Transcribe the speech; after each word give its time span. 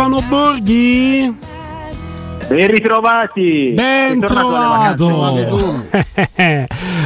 Stefano 0.00 0.22
Borghi. 0.22 1.49
Ben 2.50 2.68
ritrovati! 2.68 3.70
Ben 3.76 4.18
trovato! 4.18 5.06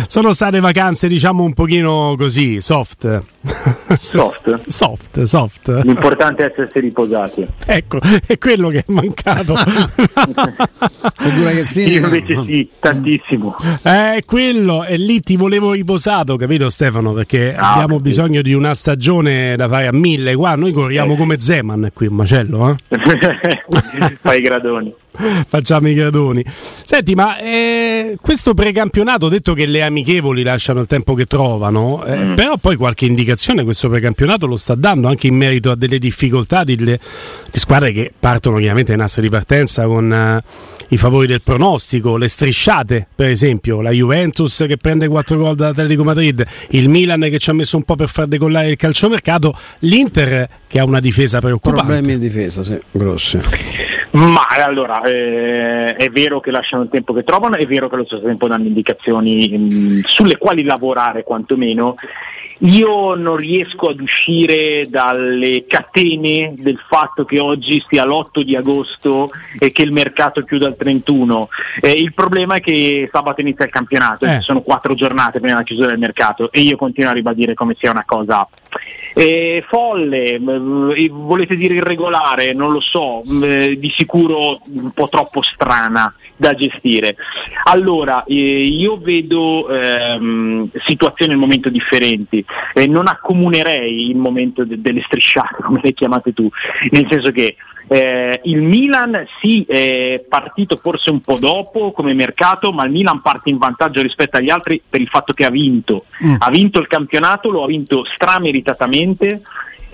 Sono 0.09 0.33
state 0.33 0.59
vacanze, 0.59 1.07
diciamo, 1.07 1.43
un 1.43 1.53
pochino 1.53 2.15
così, 2.17 2.63
soft. 2.63 3.23
Soft? 3.99 4.63
soft, 4.67 5.23
soft. 5.23 5.69
L'importante 5.83 6.45
è 6.45 6.51
essersi 6.51 6.81
riposati. 6.81 7.47
Ecco, 7.67 7.99
è 8.27 8.39
quello 8.39 8.71
che 8.71 8.79
è 8.79 8.85
mancato. 8.87 9.53
Io 11.39 11.99
invece 11.99 12.39
sì, 12.45 12.69
tantissimo. 12.81 13.55
È 13.83 14.21
quello, 14.25 14.85
e 14.85 14.97
lì 14.97 15.21
ti 15.21 15.37
volevo 15.37 15.73
riposato, 15.73 16.37
capito 16.37 16.71
Stefano? 16.71 17.13
Perché 17.13 17.55
ah, 17.55 17.75
abbiamo 17.75 17.99
sì. 17.99 18.03
bisogno 18.03 18.41
di 18.41 18.55
una 18.55 18.75
stagione 18.75 19.57
da 19.57 19.69
fare 19.69 19.89
a 19.89 19.93
mille. 19.93 20.35
Qua 20.35 20.55
noi 20.55 20.73
corriamo 20.73 21.13
eh. 21.13 21.17
come 21.19 21.39
Zeman 21.39 21.91
qui, 21.93 22.07
un 22.07 22.15
macello, 22.17 22.71
eh? 22.71 22.77
Fai 24.21 24.39
i 24.39 24.43
gradoni. 24.43 24.95
facciamo 25.47 25.89
i 25.89 25.95
gradoni. 25.95 26.45
Senti, 26.85 27.15
ma 27.15 27.39
eh, 27.39 28.17
questo 28.21 28.55
precampionato, 28.55 29.29
detto 29.29 29.55
che 29.55 29.67
le 29.67 29.83
amichevoli 29.83 30.43
lasciano 30.43 30.81
il 30.81 30.87
tempo 30.87 31.15
che 31.15 31.27
trovano, 31.27 32.05
eh, 32.05 32.17
mm. 32.17 32.35
però 32.35 32.57
poi 32.57 32.77
qualche 32.77 33.07
indicazione 33.07 33.65
questo 33.65 33.89
precampionato 33.89 34.47
lo 34.47 34.57
sta 34.57 34.75
dando 34.75 35.09
anche 35.09 35.27
in 35.27 35.37
merito 35.37 35.71
a 35.71 35.77
delle 35.77 35.99
difficoltà 35.99 36.65
di, 36.65 36.77
di 36.77 36.99
squadre 37.53 37.93
che 37.93 38.13
partono 38.19 38.59
chiaramente 38.59 38.93
in 38.93 39.01
asse 39.01 39.21
di 39.21 39.29
partenza 39.29 39.85
con 39.85 40.13
eh, 40.13 40.43
i 40.89 40.97
favori 40.97 41.27
del 41.27 41.43
pronostico, 41.43 42.17
le 42.17 42.29
strisciate, 42.29 43.07
per 43.15 43.29
esempio, 43.29 43.81
la 43.81 43.91
Juventus 43.91 44.65
che 44.67 44.77
prende 44.77 45.09
4 45.09 45.37
gol 45.37 45.55
dall'Atletico 45.55 46.05
Madrid, 46.05 46.45
il 46.71 46.89
Milan 46.89 47.21
che 47.23 47.39
ci 47.39 47.51
ha 47.51 47.53
messo 47.53 47.77
un 47.77 47.85
po' 47.85 47.97
per 47.97 48.09
far 48.09 48.27
decollare 48.27 48.69
il 48.69 48.77
calciomercato, 48.77 49.57
l'Inter 49.81 50.49
che 50.67 50.79
ha 50.79 50.85
una 50.85 51.01
difesa 51.01 51.41
preoccupante. 51.41 51.85
Problemi 51.85 52.19
di 52.19 52.29
difesa, 52.29 52.63
sì, 52.63 52.79
grossi. 52.91 53.41
Ma 54.15 54.47
allora, 54.49 55.01
eh, 55.05 55.95
è 55.97 56.09
vero 56.11 56.41
che 56.41 56.51
lasciano 56.51 56.83
il 56.83 56.89
tempo 56.89 57.13
che 57.13 57.25
trovano, 57.25 57.57
è 57.57 57.67
vero 57.67 57.89
che 57.89 57.95
allo 57.95 58.05
stesso 58.05 58.23
tempo 58.23 58.49
danno 58.49 58.67
indicazioni 58.67 59.49
mh, 59.49 59.75
mm, 59.75 60.01
sulle 60.05 60.39
quali 60.39 60.63
lavorare 60.63 61.23
quantomeno. 61.23 61.95
Io 62.59 63.15
non 63.15 63.37
riesco 63.37 63.89
ad 63.89 64.01
uscire 64.01 64.87
dalle 64.89 65.65
catene 65.67 66.55
del 66.57 66.79
fatto 66.89 67.25
che 67.25 67.39
oggi 67.41 67.85
sia 67.89 68.05
l'8 68.05 68.41
di 68.43 68.55
agosto 68.55 69.31
e 69.59 69.73
che 69.73 69.83
il 69.83 69.93
mercato 69.93 70.43
chiuda 70.43 70.69
il 70.69 70.77
31. 70.77 71.49
Eh, 71.81 71.93
il 71.93 72.15
problema 72.15 72.57
è 72.57 72.61
che 72.61 73.09
sabato 73.13 73.41
inizia 73.41 73.65
il 73.65 73.71
campionato, 73.71 74.25
eh. 74.25 74.41
sono 74.41 74.63
quattro 74.63 74.95
giornate 74.95 75.41
prima 75.41 75.55
della 75.55 75.65
chiusura 75.65 75.89
del 75.89 75.99
mercato 75.99 76.51
e 76.53 76.61
io 76.61 76.77
continuo 76.77 77.11
a 77.11 77.15
ribadire 77.15 77.55
come 77.55 77.75
sia 77.79 77.91
una 77.91 78.05
cosa 78.07 78.49
eh, 79.15 79.65
folle, 79.69 80.39
volete 80.39 81.55
dire 81.55 81.75
irregolare, 81.75 82.53
non 82.53 82.73
lo 82.73 82.81
so, 82.81 83.23
eh, 83.43 83.77
di 83.79 83.89
sicuro 83.91 84.61
un 84.67 84.91
po' 84.91 85.09
troppo 85.09 85.43
strana 85.43 86.13
da 86.37 86.55
gestire. 86.55 87.17
Allora, 87.65 88.25
eh, 88.25 88.35
io 88.35 88.99
vedo 88.99 89.69
ehm, 89.69 90.69
situazioni 90.85 91.33
al 91.33 91.39
momento 91.39 91.69
differenti, 91.69 92.44
eh, 92.75 92.87
non 92.87 93.07
accomunerei 93.07 94.11
il 94.11 94.17
momento 94.17 94.65
de- 94.65 94.81
delle 94.81 95.03
strisciate, 95.03 95.63
come 95.63 95.81
le 95.83 95.93
chiamate 95.93 96.33
tu, 96.33 96.49
nel 96.91 97.07
senso 97.09 97.31
che 97.31 97.57
eh, 97.87 98.41
il 98.45 98.63
Milan 98.63 99.27
sì 99.41 99.65
è 99.65 100.25
partito 100.27 100.77
forse 100.77 101.11
un 101.11 101.21
po' 101.21 101.39
dopo 101.39 101.93
come 101.93 102.15
mercato, 102.15 102.73
ma 102.73 102.85
il 102.85 102.91
Milan 102.91 103.21
parte 103.21 103.51
in 103.51 103.59
vantaggio 103.59 104.01
rispetto 104.01 104.39
agli 104.39 104.51
altri 104.51 104.81
per 104.89 105.01
il 105.01 105.09
fatto 105.09 105.33
che 105.33 105.45
ha 105.45 105.51
vinto. 105.51 106.07
Mm. 106.25 106.37
Ha 106.39 106.51
vinto 106.51 106.81
il 106.81 106.87
campionato, 106.87 107.51
lo 107.51 107.63
ha 107.63 107.67
vinto 107.67 108.05
strameritatamente 108.05 109.43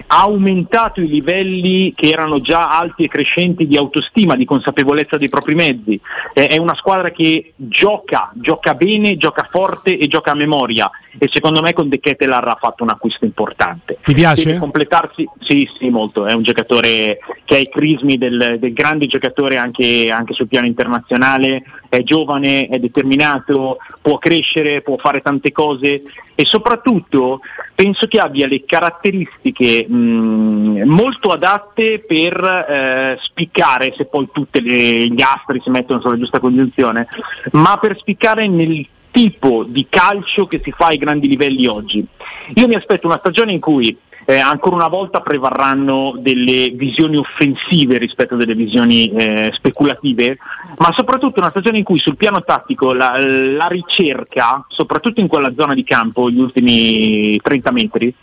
ha 0.07 0.23
aumentato 0.23 1.01
i 1.01 1.07
livelli 1.07 1.93
che 1.95 2.09
erano 2.09 2.41
già 2.41 2.77
alti 2.79 3.05
e 3.05 3.09
crescenti 3.09 3.67
di 3.67 3.77
autostima, 3.77 4.37
di 4.37 4.45
consapevolezza 4.45 5.17
dei 5.17 5.29
propri 5.29 5.55
mezzi. 5.55 6.01
Eh, 6.35 6.49
è 6.49 6.57
una 6.57 6.75
squadra 6.75 7.11
che 7.11 7.53
gioca, 7.57 8.31
gioca 8.35 8.75
bene, 8.75 9.17
gioca 9.17 9.47
forte 9.49 9.99
e 9.99 10.07
gioca 10.07 10.33
a 10.33 10.35
memoria 10.35 10.91
e 11.19 11.29
secondo 11.33 11.61
me 11.61 11.73
con 11.73 11.89
De 11.89 11.99
Ketelar 11.99 12.47
ha 12.47 12.57
fatto 12.59 12.83
un 12.83 12.91
acquisto 12.91 13.25
importante. 13.25 13.99
Ti 14.03 14.15
piace? 14.15 14.45
Deve 14.45 14.59
completarsi, 14.59 15.29
sì, 15.41 15.69
sì, 15.77 15.89
molto. 15.89 16.27
È 16.27 16.33
un 16.33 16.43
giocatore 16.43 17.19
che 17.45 17.57
ha 17.57 17.59
i 17.59 17.69
crismi 17.69 18.17
del, 18.17 18.57
del 18.61 18.73
grande 18.73 19.07
giocatore 19.07 19.57
anche, 19.57 20.11
anche 20.11 20.35
sul 20.35 20.47
piano 20.47 20.67
internazionale, 20.67 21.63
è 21.89 22.03
giovane, 22.03 22.69
è 22.69 22.79
determinato, 22.79 23.79
può 24.01 24.19
crescere, 24.19 24.83
può 24.83 24.97
fare 24.97 25.21
tante 25.21 25.51
cose 25.51 26.03
e 26.35 26.45
soprattutto 26.45 27.41
penso 27.75 28.07
che 28.07 28.21
abbia 28.21 28.47
le 28.47 28.65
caratteristiche 28.65 29.87
mh, 29.91 30.83
molto 30.85 31.31
adatte 31.31 31.99
per 32.07 32.43
eh, 32.43 33.19
spiccare, 33.21 33.93
se 33.97 34.05
poi 34.07 34.29
tutti 34.33 34.63
gli 34.63 35.23
astri 35.23 35.61
si 35.61 35.71
mettono 35.71 36.01
sulla 36.01 36.19
giusta 36.19 36.39
congiunzione, 36.39 37.09
ma 37.53 37.79
per 37.79 37.99
spiccare 37.99 38.47
nel 38.47 38.87
tipo 39.11 39.65
di 39.67 39.87
calcio 39.89 40.47
che 40.47 40.61
si 40.63 40.71
fa 40.71 40.87
ai 40.87 40.99
grandi 40.99 41.29
livelli 41.29 41.67
oggi. 41.67 42.07
Io 42.55 42.69
mi 42.69 42.75
aspetto 42.75 43.07
una 43.07 43.19
stagione 43.19 43.53
in 43.53 43.61
cui 43.61 43.97
eh, 44.31 44.39
ancora 44.39 44.77
una 44.77 44.87
volta 44.87 45.23
prevarranno 45.23 46.15
delle 46.17 46.71
visioni 46.71 47.17
offensive 47.17 47.99
rispetto 47.99 48.35
a 48.35 48.37
delle 48.37 48.55
visioni 48.55 49.11
eh, 49.11 49.51
speculative, 49.53 50.39
ma 50.77 50.93
soprattutto 50.93 51.41
una 51.41 51.51
stagione 51.51 51.79
in 51.79 51.85
cui 51.85 51.99
sul 51.99 52.17
piano 52.17 52.45
tattico 52.45 52.93
la, 52.93 53.19
la, 53.19 53.67
ricerca, 53.67 54.65
soprattutto 54.69 55.19
in 55.19 55.27
quella 55.27 55.53
zona 55.57 55.75
di 55.75 55.83
campo, 55.83 56.31
gli 56.31 56.39
ultimi 56.39 57.41
30 57.41 57.73
metri, 57.73 58.15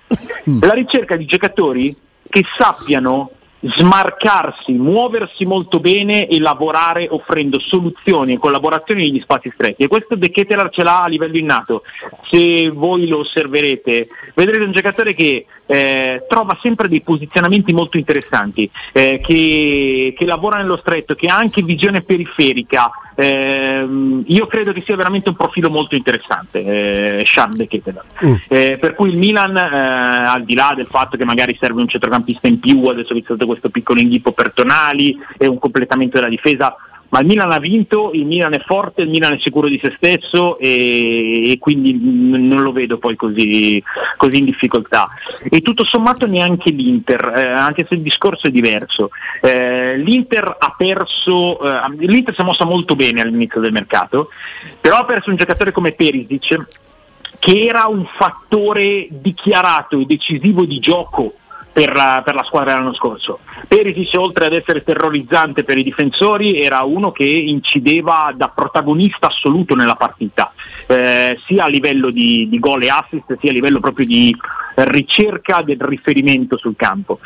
mm. 0.49 0.61
la 0.61 0.73
ricerca 0.73 1.17
di 1.17 1.25
giocatori 1.25 1.93
che 2.29 2.45
sappiano 2.57 3.31
smarcarsi, 3.59 4.73
muoversi 4.73 5.45
molto 5.45 5.79
bene 5.79 6.27
e 6.27 6.39
lavorare 6.39 7.07
offrendo 7.09 7.59
soluzioni 7.59 8.33
e 8.33 8.37
collaborazioni 8.37 9.01
negli 9.01 9.19
spazi 9.19 9.51
stretti. 9.53 9.83
E 9.83 9.87
questo 9.87 10.15
De 10.15 10.29
Ketelar 10.29 10.69
ce 10.69 10.83
l'ha 10.83 11.03
a 11.03 11.07
livello 11.07 11.37
innato. 11.37 11.83
Se 12.29 12.69
voi 12.69 13.07
lo 13.07 13.19
osserverete, 13.19 14.07
vedrete 14.35 14.63
un 14.63 14.71
giocatore 14.71 15.13
che 15.13 15.45
eh, 15.65 16.25
trova 16.27 16.57
sempre 16.61 16.87
dei 16.87 17.01
posizionamenti 17.01 17.73
molto 17.73 17.97
interessanti, 17.97 18.69
eh, 18.93 19.19
che, 19.23 20.13
che, 20.17 20.25
lavora 20.25 20.57
nello 20.57 20.77
stretto, 20.77 21.15
che 21.15 21.27
ha 21.27 21.35
anche 21.35 21.61
visione 21.61 22.01
periferica. 22.01 22.91
Eh, 23.19 24.23
io 24.27 24.45
credo 24.45 24.71
che 24.73 24.81
sia 24.81 24.95
veramente 24.95 25.29
un 25.29 25.35
profilo 25.35 25.71
molto 25.71 25.95
interessante, 25.95 26.59
eh, 26.63 27.23
Charles 27.25 27.57
De 27.57 27.67
Ketelar. 27.67 28.03
Mm. 28.23 28.35
Eh, 28.47 28.77
per 28.79 28.93
cui 28.93 29.09
il 29.09 29.17
Milan, 29.17 29.57
eh, 29.57 29.61
al 29.61 30.43
di 30.43 30.53
là 30.53 30.73
del 30.75 30.85
fatto 30.87 31.17
che 31.17 31.25
magari 31.25 31.57
serve 31.59 31.81
un 31.81 31.87
centrocampista 31.87 32.47
in 32.47 32.59
più, 32.59 32.85
adesso 32.85 33.15
visto 33.15 33.35
questo 33.35 33.69
piccolo 33.69 33.99
inghippo 33.99 34.33
per 34.33 34.53
Tonali 34.53 35.17
e 35.35 35.47
un 35.47 35.57
completamento 35.57 36.17
della 36.17 36.29
difesa, 36.29 36.75
ma 37.09 37.19
il 37.19 37.25
Milan 37.25 37.51
ha 37.51 37.59
vinto, 37.59 38.11
il 38.13 38.25
Milan 38.25 38.53
è 38.53 38.59
forte, 38.59 39.01
il 39.01 39.09
Milan 39.09 39.33
è 39.33 39.39
sicuro 39.39 39.67
di 39.67 39.79
se 39.81 39.93
stesso 39.95 40.57
e, 40.59 41.51
e 41.51 41.57
quindi 41.59 41.97
non 42.01 42.61
lo 42.61 42.71
vedo 42.71 42.97
poi 42.97 43.15
così, 43.15 43.81
così, 44.17 44.37
in 44.37 44.45
difficoltà. 44.45 45.07
E 45.49 45.61
tutto 45.61 45.85
sommato 45.85 46.27
neanche 46.27 46.71
l'Inter, 46.71 47.33
eh, 47.35 47.45
anche 47.45 47.85
se 47.87 47.95
il 47.95 48.01
discorso 48.01 48.47
è 48.47 48.51
diverso. 48.51 49.11
Eh, 49.41 49.97
L'Inter 49.97 50.55
ha 50.59 50.73
perso, 50.77 51.59
eh, 51.61 51.79
l'Inter 51.97 52.33
si 52.33 52.41
è 52.41 52.43
mossa 52.43 52.65
molto 52.65 52.95
bene 52.95 53.21
all'inizio 53.21 53.61
del 53.61 53.71
mercato, 53.71 54.29
però 54.79 54.97
ha 54.97 55.05
perso 55.05 55.29
un 55.29 55.35
giocatore 55.35 55.71
come 55.71 55.91
Perisic 55.91 56.65
che 57.39 57.65
era 57.65 57.85
un 57.85 58.05
fattore 58.17 59.07
dichiarato 59.09 59.99
e 59.99 60.05
decisivo 60.05 60.65
di 60.65 60.79
gioco 60.79 61.35
per 61.77 61.93
la, 61.93 62.23
per 62.25 62.33
la, 62.33 62.43
squadra 62.43 62.71
dell'anno 62.73 62.95
scorso. 62.95 63.37
Perisic 63.67 64.19
oltre 64.19 64.47
ad 64.47 64.53
essere 64.53 64.81
terrorizzante 64.83 65.63
per 65.63 65.77
i 65.77 65.83
difensori 65.83 66.59
era 66.59 66.81
uno 66.81 67.11
che 67.11 67.23
incideva 67.23 68.33
da 68.35 68.47
protagonista 68.49 69.27
assoluto 69.27 69.75
nella 69.75 69.93
partita, 69.93 70.51
eh, 70.87 71.39
sia 71.45 71.65
a 71.65 71.67
livello 71.67 72.09
di, 72.09 72.47
di 72.49 72.57
gol 72.57 72.81
e 72.81 72.89
assist 72.89 73.37
sia 73.39 73.51
a 73.51 73.53
livello 73.53 73.79
proprio 73.79 74.07
di 74.07 74.35
ricerca 74.85 75.61
del 75.61 75.79
riferimento 75.79 76.57
sul 76.57 76.75
campo 76.75 77.19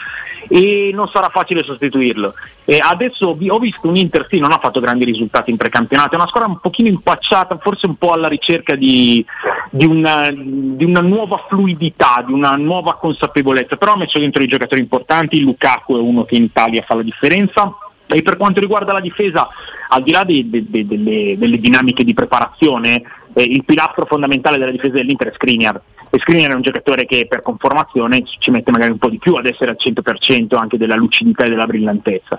e 0.47 0.91
non 0.93 1.07
sarà 1.09 1.29
facile 1.29 1.63
sostituirlo. 1.63 2.33
E 2.63 2.79
adesso 2.79 3.35
ho 3.35 3.59
visto 3.59 3.87
un 3.87 3.95
Inter, 3.95 4.27
sì, 4.29 4.39
non 4.39 4.51
ha 4.51 4.57
fatto 4.57 4.79
grandi 4.79 5.03
risultati 5.03 5.49
in 5.51 5.57
precampionato, 5.57 6.13
è 6.13 6.15
una 6.15 6.27
squadra 6.27 6.49
un 6.49 6.59
pochino 6.59 6.87
impacciata, 6.87 7.57
forse 7.57 7.85
un 7.85 7.95
po' 7.95 8.13
alla 8.13 8.27
ricerca 8.27 8.75
di, 8.75 9.25
di, 9.69 9.85
una, 9.85 10.29
di 10.31 10.85
una, 10.85 11.01
nuova 11.01 11.45
fluidità, 11.49 12.23
di 12.25 12.31
una 12.31 12.55
nuova 12.55 12.95
consapevolezza, 12.95 13.77
però 13.77 13.93
ha 13.93 13.97
messo 13.97 14.19
dentro 14.19 14.40
i 14.43 14.47
giocatori 14.47 14.81
importanti, 14.81 15.39
Lukaku 15.41 15.97
è 15.97 15.99
uno 15.99 16.23
che 16.23 16.35
in 16.35 16.43
Italia 16.43 16.81
fa 16.81 16.95
la 16.95 17.03
differenza. 17.03 17.75
E 18.07 18.21
per 18.23 18.35
quanto 18.35 18.59
riguarda 18.59 18.91
la 18.91 18.99
difesa, 18.99 19.47
al 19.89 20.03
di 20.03 20.11
là 20.11 20.23
de, 20.23 20.49
de, 20.49 20.65
de, 20.67 20.85
delle, 20.85 21.37
delle 21.37 21.57
dinamiche 21.57 22.03
di 22.03 22.13
preparazione, 22.13 23.01
eh, 23.33 23.43
il 23.43 23.63
pilastro 23.63 24.05
fondamentale 24.05 24.57
della 24.57 24.71
difesa 24.71 24.95
dell'Inter 24.95 25.29
è 25.29 25.33
Skriniar 25.33 25.81
e 26.13 26.19
Skriniar 26.19 26.51
è 26.51 26.55
un 26.55 26.61
giocatore 26.61 27.05
che 27.05 27.25
per 27.27 27.41
conformazione 27.41 28.21
ci 28.37 28.51
mette 28.51 28.69
magari 28.69 28.91
un 28.91 28.97
po' 28.97 29.07
di 29.07 29.17
più 29.17 29.35
ad 29.35 29.45
essere 29.45 29.71
al 29.71 29.77
100% 29.79 30.57
anche 30.57 30.77
della 30.77 30.97
lucidità 30.97 31.45
e 31.45 31.49
della 31.49 31.65
brillantezza. 31.65 32.37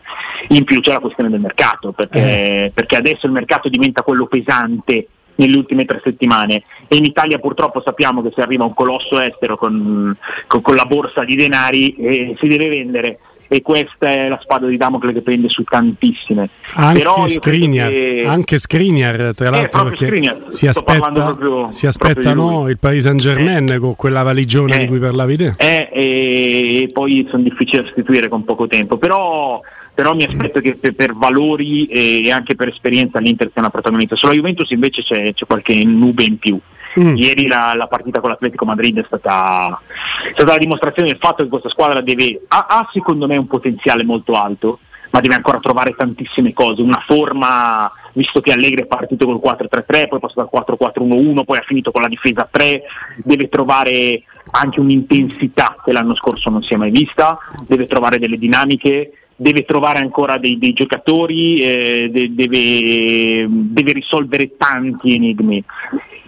In 0.49 0.65
più 0.65 0.81
c'è 0.81 0.93
la 0.93 0.99
questione 0.99 1.31
del 1.31 1.41
mercato, 1.41 1.93
perché, 1.93 2.19
eh. 2.19 2.73
perché 2.73 2.97
adesso 2.97 3.25
il 3.25 3.33
mercato 3.33 3.71
diventa 3.71 4.03
quello 4.03 4.27
pesante 4.27 5.07
nelle 5.43 5.57
ultime 5.57 5.85
tre 5.85 6.01
settimane 6.03 6.63
e 6.89 6.97
in 6.97 7.05
Italia 7.05 7.39
purtroppo 7.39 7.83
sappiamo 7.85 8.23
che 8.23 8.33
se 8.35 8.41
arriva 8.41 8.65
un 8.65 8.75
colosso 8.75 9.19
estero 9.21 9.57
con, 9.57 10.17
con, 10.47 10.61
con 10.61 10.75
la 10.75 10.85
borsa 10.85 11.25
di 11.25 11.35
denari 11.35 11.95
eh, 11.97 12.37
si 12.39 12.47
deve 12.47 12.69
vendere 12.69 13.19
e 13.53 13.61
questa 13.61 14.09
è 14.09 14.29
la 14.29 14.39
spada 14.41 14.67
di 14.67 14.79
Damocle 14.79 15.13
che 15.13 15.21
prende 15.21 15.51
su 15.51 15.63
tantissime. 15.63 16.49
Anche 16.75 17.29
Skriniar, 17.29 17.91
che... 17.91 18.25
anche 18.27 18.59
Skriniar, 18.59 19.35
tra 19.35 19.49
eh, 19.49 19.51
l'altro, 19.51 19.85
perché 19.85 20.07
Skriniar. 20.07 20.45
si 20.49 20.67
aspetta, 20.67 21.11
proprio, 21.11 21.71
si 21.71 21.87
aspetta 21.87 22.33
no, 22.33 22.71
il 22.71 22.79
Paris 22.79 23.03
Saint 23.03 23.21
Germain 23.21 23.71
eh. 23.71 23.79
con 23.79 23.95
quella 23.95 24.23
valigione 24.23 24.77
eh. 24.77 24.79
di 24.79 24.87
cui 24.87 24.99
parlavi 24.99 25.37
te. 25.37 25.55
Eh, 25.59 25.89
e 25.93 26.91
poi 26.95 27.27
sono 27.29 27.43
difficili 27.43 27.83
da 27.83 27.89
sostituire 27.89 28.29
con 28.29 28.43
poco 28.45 28.67
tempo, 28.67 28.97
però 28.97 29.61
però 29.95 30.15
mi 30.15 30.25
aspetto 30.25 30.61
che 30.61 30.75
per, 30.75 30.95
per 30.95 31.15
valori 31.15 31.87
e 31.87 32.31
anche 32.31 32.55
per 32.55 32.69
esperienza 32.69 33.19
l'Inter 33.19 33.51
sia 33.53 33.61
una 33.61 33.71
protagonista. 33.71 34.17
Sulla 34.17 34.33
Juventus 34.33 34.71
invece 34.71 35.03
c'è, 35.03 35.33
c'è 35.35 35.47
qualche 35.47 35.85
nube 35.85 36.25
in 36.25 36.39
più. 36.39 36.59
Mm. 36.99 37.17
Ieri 37.17 37.47
la, 37.47 37.73
la, 37.75 37.87
partita 37.87 38.21
con 38.21 38.31
l'Atletico 38.31 38.67
Madrid 38.67 39.01
è 39.01 39.05
stata, 39.07 39.81
è 40.27 40.33
stata, 40.33 40.53
la 40.53 40.59
dimostrazione 40.59 41.09
del 41.09 41.19
fatto 41.19 41.43
che 41.43 41.49
questa 41.49 41.71
squadra 41.71 42.03
deve, 42.03 42.43
ha, 42.49 42.67
ha 42.69 42.89
secondo 42.93 43.27
me 43.27 43.37
un 43.39 43.47
potenziale 43.47 44.05
molto 44.05 44.35
alto, 44.35 44.79
ma 45.11 45.21
deve 45.21 45.35
ancora 45.35 45.59
trovare 45.59 45.95
tantissime 45.95 46.53
cose, 46.53 46.83
una 46.83 47.03
forma, 47.07 47.91
visto 48.13 48.41
che 48.41 48.53
Allegri 48.53 48.83
è 48.83 48.87
partito 48.87 49.25
col 49.25 49.41
4-3-3, 49.43 50.09
poi 50.09 50.19
è 50.19 50.21
passato 50.21 50.51
al 50.53 50.65
4-4-1-1, 50.79 51.45
poi 51.45 51.59
ha 51.59 51.65
finito 51.67 51.91
con 51.93 52.03
la 52.03 52.09
difesa 52.09 52.47
3, 52.51 52.83
deve 53.25 53.49
trovare 53.49 54.23
anche 54.51 54.81
un'intensità 54.81 55.77
che 55.83 55.93
l'anno 55.93 56.15
scorso 56.15 56.51
non 56.51 56.63
si 56.63 56.75
è 56.75 56.77
mai 56.77 56.91
vista, 56.91 57.39
deve 57.67 57.87
trovare 57.87 58.19
delle 58.19 58.37
dinamiche 58.37 59.13
deve 59.43 59.65
trovare 59.65 59.99
ancora 59.99 60.39
dei, 60.39 60.57
dei 60.57 60.73
giocatori, 60.73 61.61
eh, 61.61 62.09
de- 62.11 62.35
deve, 62.35 63.47
deve, 63.49 63.93
risolvere 63.93 64.57
tanti 64.57 65.15
enigmi 65.15 65.63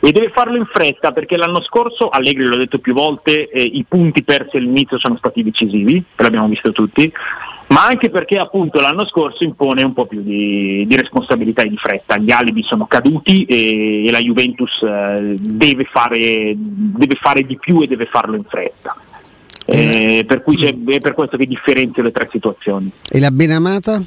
e 0.00 0.12
deve 0.12 0.28
farlo 0.28 0.56
in 0.56 0.66
fretta 0.66 1.12
perché 1.12 1.37
l'anno 1.37 1.62
scorso, 1.62 2.11
Allegri 2.11 2.44
l'ho 2.44 2.56
detto 2.56 2.78
più 2.78 2.93
volte, 2.93 3.49
eh, 3.49 3.62
i 3.62 3.84
punti 3.88 4.22
persi 4.22 4.58
all'inizio 4.58 4.99
sono 4.99 5.16
stati 5.16 5.43
decisivi, 5.43 6.02
l'abbiamo 6.16 6.49
visto 6.49 6.72
tutti, 6.72 7.11
ma 7.69 7.87
anche 7.87 8.11
perché 8.11 8.37
appunto 8.37 8.81
l'anno 8.81 9.06
scorso 9.06 9.44
impone 9.44 9.82
un 9.82 9.94
po' 9.94 10.05
più 10.05 10.20
di, 10.20 10.84
di 10.87 10.96
responsabilità 10.96 11.62
e 11.62 11.70
di 11.70 11.78
fretta, 11.78 12.19
gli 12.19 12.31
alibi 12.31 12.62
sono 12.62 12.87
caduti 12.87 13.44
e, 13.44 14.06
e 14.06 14.10
la 14.10 14.19
Juventus 14.19 14.82
eh, 14.82 15.37
deve, 15.38 15.84
fare, 15.84 16.52
deve 16.55 17.14
fare 17.14 17.43
di 17.43 17.56
più 17.56 17.81
e 17.81 17.87
deve 17.87 18.05
farlo 18.05 18.37
in 18.37 18.44
fretta. 18.44 18.94
Eh, 19.66 20.25
per 20.26 20.43
cui 20.43 20.62
è 20.64 21.00
per 21.00 21.14
questo 21.14 21.37
che 21.37 21.46
differenzio 21.46 22.02
le 22.02 22.11
tre 22.11 22.28
situazioni. 22.31 22.90
E 23.08 23.20
la 23.20 23.31
Benamata? 23.31 24.02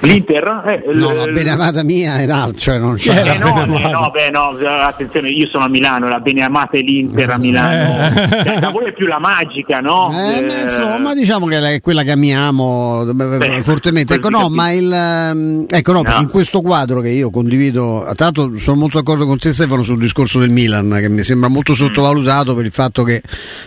L'Inter? 0.00 0.62
Eh, 0.64 0.92
no, 0.94 1.12
la 1.12 1.24
beneamata 1.26 1.82
mia 1.82 2.18
è 2.18 2.28
altro, 2.28 2.58
cioè 2.58 2.78
non 2.78 2.94
c'è. 2.94 3.34
Eh, 3.34 3.38
no, 3.38 3.64
eh, 3.64 3.90
no, 3.90 4.10
beh, 4.12 4.30
no, 4.30 4.56
attenzione, 4.86 5.28
io 5.30 5.48
sono 5.48 5.64
a 5.64 5.68
Milano, 5.68 6.08
la 6.08 6.20
beneamata 6.20 6.76
è 6.76 6.80
l'Inter 6.80 7.30
a 7.30 7.34
eh. 7.34 7.38
Milano. 7.38 8.06
Eh. 8.06 8.28
Cioè, 8.48 8.58
da 8.60 8.70
voi 8.70 8.86
è 8.86 8.92
più 8.92 9.06
la 9.06 9.18
magica, 9.18 9.80
no? 9.80 10.10
Eh, 10.12 10.44
eh, 10.44 10.62
insomma, 10.62 11.14
diciamo 11.14 11.46
che 11.46 11.58
è 11.58 11.80
quella 11.80 12.02
che 12.02 12.12
amiamo 12.12 13.04
beh, 13.12 13.62
fortemente. 13.62 14.14
Ecco, 14.14 14.28
no, 14.28 14.48
ma 14.48 14.70
il 14.70 14.90
ehm, 14.92 15.66
ecco, 15.68 15.92
no, 15.92 16.02
no. 16.02 16.20
in 16.20 16.28
questo 16.28 16.60
quadro 16.60 17.00
che 17.00 17.08
io 17.08 17.30
condivido, 17.30 18.02
tra 18.14 18.26
l'altro 18.26 18.58
sono 18.58 18.76
molto 18.76 18.98
d'accordo 18.98 19.26
con 19.26 19.38
te 19.38 19.52
Stefano 19.52 19.82
sul 19.82 19.98
discorso 19.98 20.38
del 20.38 20.50
Milan, 20.50 20.96
che 21.00 21.08
mi 21.08 21.22
sembra 21.22 21.48
molto 21.48 21.72
mm. 21.72 21.76
sottovalutato 21.76 22.52
mm. 22.52 22.56
per 22.56 22.64
il 22.64 22.72
fatto 22.72 23.02
che 23.02 23.22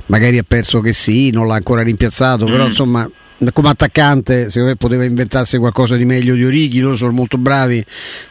magari 0.08 0.38
ha 0.38 0.46
perso 0.48 0.80
che 0.80 0.94
sì, 0.94 1.32
non 1.32 1.48
l'ha 1.48 1.56
ancora 1.56 1.82
rimpiazzato, 1.82 2.48
mm. 2.48 2.52
però 2.52 2.66
insomma 2.66 3.10
come 3.52 3.70
attaccante 3.70 4.50
secondo 4.50 4.70
me 4.70 4.76
poteva 4.76 5.04
inventarsi 5.04 5.58
qualcosa 5.58 5.96
di 5.96 6.06
meglio 6.06 6.36
di 6.36 6.46
Orighi 6.46 6.80
loro 6.80 6.96
sono 6.96 7.12
molto 7.12 7.38
bravi 7.38 7.84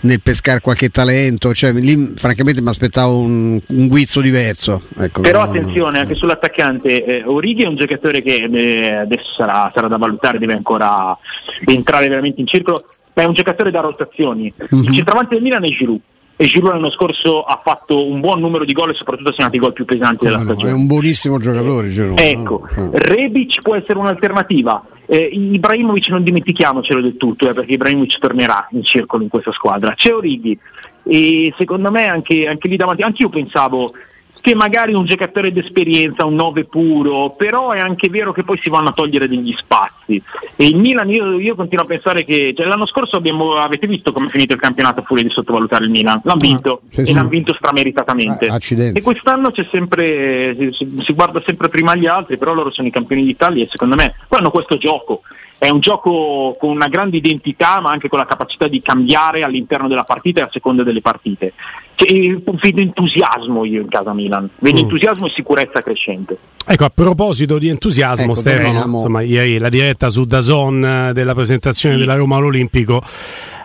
nel 0.03 0.21
pescare 0.21 0.61
qualche 0.61 0.89
talento 0.89 1.53
cioè, 1.53 1.73
lì 1.73 2.13
francamente 2.15 2.63
mi 2.63 2.69
aspettavo 2.69 3.19
un, 3.19 3.61
un 3.67 3.87
guizzo 3.89 4.21
diverso 4.21 4.83
ecco, 4.99 5.23
però 5.23 5.45
no, 5.45 5.51
attenzione 5.51 5.99
anche 5.99 6.15
sull'attaccante 6.15 7.05
eh, 7.05 7.23
Orighi 7.25 7.65
è 7.65 7.67
un 7.67 7.77
giocatore 7.77 8.23
che 8.23 8.49
eh, 8.51 8.95
adesso 8.95 9.33
sarà, 9.37 9.71
sarà, 9.75 9.89
da 9.89 9.97
valutare 9.97 10.39
deve 10.39 10.55
ancora 10.55 11.17
entrare 11.65 12.09
veramente 12.09 12.41
in 12.41 12.47
circolo 12.47 12.85
ma 13.15 13.23
è 13.23 13.27
un 13.27 13.35
giocatore 13.35 13.71
da 13.71 13.81
rotazioni 13.81 14.53
mm-hmm. 14.53 14.85
il 14.85 14.95
centravanti 14.95 15.35
del 15.35 15.43
Milan 15.43 15.65
è 15.65 15.69
Giroud 15.69 16.01
e 16.37 16.47
Giroud 16.47 16.73
l'anno 16.73 16.91
scorso 16.91 17.43
ha 17.43 17.61
fatto 17.63 18.09
un 18.09 18.21
buon 18.21 18.41
numero 18.41 18.65
di 18.65 18.73
gol 18.73 18.89
e 18.89 18.95
soprattutto 18.95 19.29
ha 19.29 19.35
segnato 19.35 19.57
i 19.57 19.59
gol 19.59 19.75
più 19.75 19.85
pesanti 19.85 20.25
Come 20.25 20.31
della 20.31 20.43
no, 20.43 20.53
stagione. 20.53 20.71
È 20.71 20.75
un 20.75 20.87
buonissimo 20.87 21.39
giocatore 21.39 21.89
Giroud. 21.91 22.19
Ecco, 22.19 22.67
no? 22.77 22.91
Rebic 22.95 23.61
può 23.61 23.75
essere 23.75 23.99
un'alternativa. 23.99 24.83
Eh, 25.13 25.29
Ibrahimovic 25.33 26.07
non 26.11 26.23
dimentichiamocelo 26.23 27.01
del 27.01 27.17
tutto, 27.17 27.51
eh, 27.51 27.53
perché 27.53 27.73
Ibrahimovic 27.73 28.21
tornerà 28.21 28.69
in 28.71 28.85
circolo 28.85 29.25
in 29.25 29.29
questa 29.29 29.51
squadra. 29.51 29.95
C'è 29.95 30.15
Orighi 30.15 30.57
e 31.03 31.53
secondo 31.59 31.91
me 31.91 32.07
anche, 32.07 32.47
anche 32.47 32.69
lì 32.69 32.77
davanti, 32.77 33.03
anche 33.03 33.23
io 33.23 33.29
pensavo 33.29 33.93
che 34.41 34.55
magari 34.55 34.95
un 34.95 35.05
giocatore 35.05 35.53
d'esperienza, 35.53 36.25
un 36.25 36.35
9 36.35 36.65
puro, 36.65 37.31
però 37.31 37.71
è 37.71 37.81
anche 37.81 38.09
vero 38.09 38.33
che 38.33 38.43
poi 38.43 38.59
si 38.59 38.69
vanno 38.69 38.89
a 38.89 38.93
togliere 38.93 39.29
degli 39.29 39.55
spazi. 39.57 40.23
E 40.57 40.67
il 40.67 40.77
Milan, 40.77 41.11
io, 41.11 41.39
io 41.39 41.55
continuo 41.55 41.85
a 41.85 41.87
pensare 41.87 42.25
che 42.25 42.53
cioè, 42.57 42.67
l'anno 42.67 42.87
scorso 42.87 43.17
abbiamo, 43.17 43.55
avete 43.55 43.87
visto 43.87 44.13
come 44.13 44.27
è 44.27 44.31
finito 44.31 44.55
il 44.55 44.61
campionato 44.61 45.03
fuori 45.03 45.23
di 45.23 45.31
sottovalutare 45.31 45.85
il 45.85 45.91
Milan, 45.91 46.21
l'hanno 46.25 46.41
ah, 46.41 46.47
vinto 46.47 46.81
ah, 46.83 46.87
sì, 46.89 47.01
e 47.01 47.05
sì. 47.07 47.13
l'hanno 47.13 47.29
vinto 47.29 47.55
strameritatamente. 47.55 48.47
Ah, 48.47 48.59
e 48.59 49.03
quest'anno 49.03 49.51
c'è 49.51 49.67
sempre, 49.71 50.73
si, 50.73 50.97
si, 50.99 51.13
guarda 51.13 51.43
sempre 51.45 51.69
prima 51.69 51.95
gli 51.95 52.07
altri, 52.07 52.39
però 52.39 52.55
loro 52.55 52.71
sono 52.71 52.89
i 52.89 52.91
campioni 52.91 53.25
d'Italia 53.25 53.65
e 53.65 53.69
secondo 53.71 53.95
me 53.95 54.15
poi 54.27 54.39
hanno 54.39 54.51
questo 54.51 54.79
gioco 54.79 55.23
è 55.61 55.69
un 55.69 55.81
gioco 55.81 56.57
con 56.59 56.71
una 56.71 56.89
grande 56.89 57.19
identità 57.19 57.83
ma 57.83 57.91
anche 57.91 58.09
con 58.09 58.19
la 58.19 58.25
capacità 58.25 58.67
di 58.67 58.81
cambiare 58.81 59.43
all'interno 59.43 59.89
della 59.89 60.05
partita 60.05 60.41
e 60.41 60.43
a 60.45 60.49
seconda 60.51 60.83
delle 60.83 61.03
partite. 61.03 61.53
Che, 61.95 62.41
vedo 62.63 62.81
entusiasmo 62.81 63.67
io 63.67 63.83
in 63.83 63.89
casa 63.89 64.15
Milan, 64.15 64.49
vedo 64.59 64.79
mm. 64.79 64.85
entusiasmo 64.85 65.27
e 65.27 65.31
sicurezza 65.35 65.83
crescente. 65.83 66.39
Ecco, 66.67 66.85
a 66.85 66.89
proposito 66.89 67.59
di 67.59 67.69
entusiasmo, 67.69 68.33
ecco, 68.33 68.35
Stefano, 68.37 68.85
insomma, 68.87 69.21
ieri 69.21 69.59
la 69.59 69.69
diretta 69.69 70.09
su 70.09 70.25
Dazon 70.25 70.83
eh, 70.83 71.13
della 71.13 71.35
presentazione 71.35 71.97
sì. 71.97 72.01
della 72.01 72.15
Roma 72.15 72.37
all'Olimpico 72.37 73.03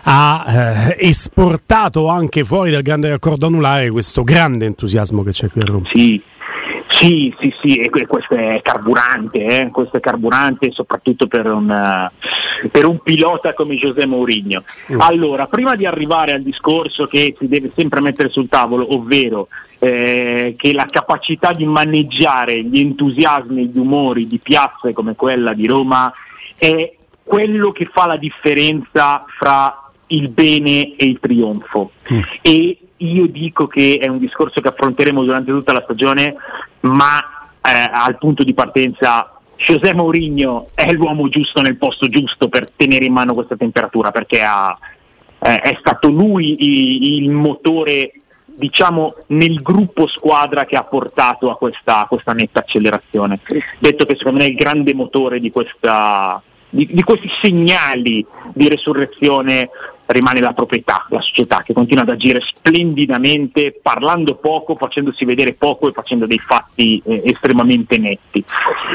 ha 0.02 0.44
eh, 0.46 1.08
esportato 1.08 2.08
anche 2.08 2.44
fuori 2.44 2.70
dal 2.70 2.82
grande 2.82 3.08
raccordo 3.08 3.46
anulare 3.46 3.90
questo 3.90 4.22
grande 4.22 4.66
entusiasmo 4.66 5.22
che 5.22 5.30
c'è 5.30 5.48
qui 5.48 5.62
a 5.62 5.64
Roma. 5.64 5.88
Sì, 5.90 6.22
sì, 6.96 7.34
sì, 7.38 7.54
sì, 7.60 7.76
e 7.76 7.90
questo 7.90 8.34
è 8.34 8.60
carburante, 8.62 9.44
eh? 9.44 9.70
questo 9.70 9.98
è 9.98 10.00
carburante 10.00 10.72
soprattutto 10.72 11.26
per 11.26 11.46
un, 11.46 11.68
uh, 11.68 12.68
per 12.68 12.86
un 12.86 12.98
pilota 13.00 13.52
come 13.52 13.74
José 13.74 14.06
Mourinho. 14.06 14.64
Mm. 14.92 15.00
Allora, 15.02 15.46
prima 15.46 15.76
di 15.76 15.84
arrivare 15.84 16.32
al 16.32 16.40
discorso 16.40 17.06
che 17.06 17.36
si 17.38 17.48
deve 17.48 17.70
sempre 17.74 18.00
mettere 18.00 18.30
sul 18.30 18.48
tavolo, 18.48 18.94
ovvero 18.94 19.48
eh, 19.78 20.54
che 20.56 20.72
la 20.72 20.86
capacità 20.86 21.50
di 21.50 21.66
maneggiare 21.66 22.64
gli 22.64 22.80
entusiasmi 22.80 23.60
e 23.60 23.64
gli 23.66 23.78
umori 23.78 24.26
di 24.26 24.38
piazze 24.38 24.94
come 24.94 25.14
quella 25.14 25.52
di 25.52 25.66
Roma 25.66 26.10
è 26.56 26.94
quello 27.22 27.72
che 27.72 27.90
fa 27.92 28.06
la 28.06 28.16
differenza 28.16 29.22
fra 29.36 29.90
il 30.08 30.28
bene 30.28 30.96
e 30.96 31.04
il 31.04 31.18
trionfo. 31.20 31.90
Mm. 32.10 32.20
E 32.40 32.78
io 32.98 33.26
dico 33.26 33.66
che 33.66 33.98
è 34.00 34.08
un 34.08 34.18
discorso 34.18 34.60
che 34.60 34.68
affronteremo 34.68 35.22
durante 35.22 35.50
tutta 35.50 35.72
la 35.72 35.82
stagione, 35.82 36.34
ma 36.80 37.18
eh, 37.62 37.90
al 37.92 38.16
punto 38.18 38.42
di 38.42 38.54
partenza 38.54 39.36
José 39.56 39.94
Mourinho 39.94 40.68
è 40.74 40.92
l'uomo 40.92 41.28
giusto 41.28 41.60
nel 41.60 41.76
posto 41.76 42.08
giusto 42.08 42.48
per 42.48 42.70
tenere 42.70 43.04
in 43.04 43.12
mano 43.12 43.34
questa 43.34 43.56
temperatura, 43.56 44.10
perché 44.10 44.42
ha, 44.42 44.76
eh, 45.38 45.56
è 45.56 45.76
stato 45.80 46.08
lui 46.08 47.22
il, 47.22 47.30
motore 47.30 48.12
diciamo 48.44 49.14
nel 49.28 49.60
gruppo 49.60 50.06
squadra 50.06 50.64
che 50.64 50.76
ha 50.76 50.84
portato 50.84 51.50
a 51.50 51.56
questa, 51.56 52.00
a 52.00 52.06
questa 52.06 52.32
netta 52.32 52.60
accelerazione. 52.60 53.36
Detto 53.78 54.04
che 54.04 54.16
secondo 54.16 54.38
me 54.38 54.46
è 54.46 54.50
il 54.50 54.56
grande 54.56 54.94
motore 54.94 55.38
di, 55.38 55.50
questa, 55.50 56.40
di, 56.68 56.86
di 56.90 57.02
questi 57.02 57.28
segnali 57.40 58.24
di 58.52 58.68
resurrezione 58.68 59.68
rimane 60.06 60.40
la 60.40 60.52
proprietà, 60.52 61.06
la 61.10 61.20
società 61.20 61.62
che 61.62 61.72
continua 61.72 62.02
ad 62.02 62.10
agire 62.10 62.40
splendidamente, 62.40 63.78
parlando 63.80 64.36
poco, 64.36 64.76
facendosi 64.76 65.24
vedere 65.24 65.54
poco 65.54 65.88
e 65.88 65.92
facendo 65.92 66.26
dei 66.26 66.38
fatti 66.38 67.02
eh, 67.04 67.22
estremamente 67.24 67.98
netti. 67.98 68.44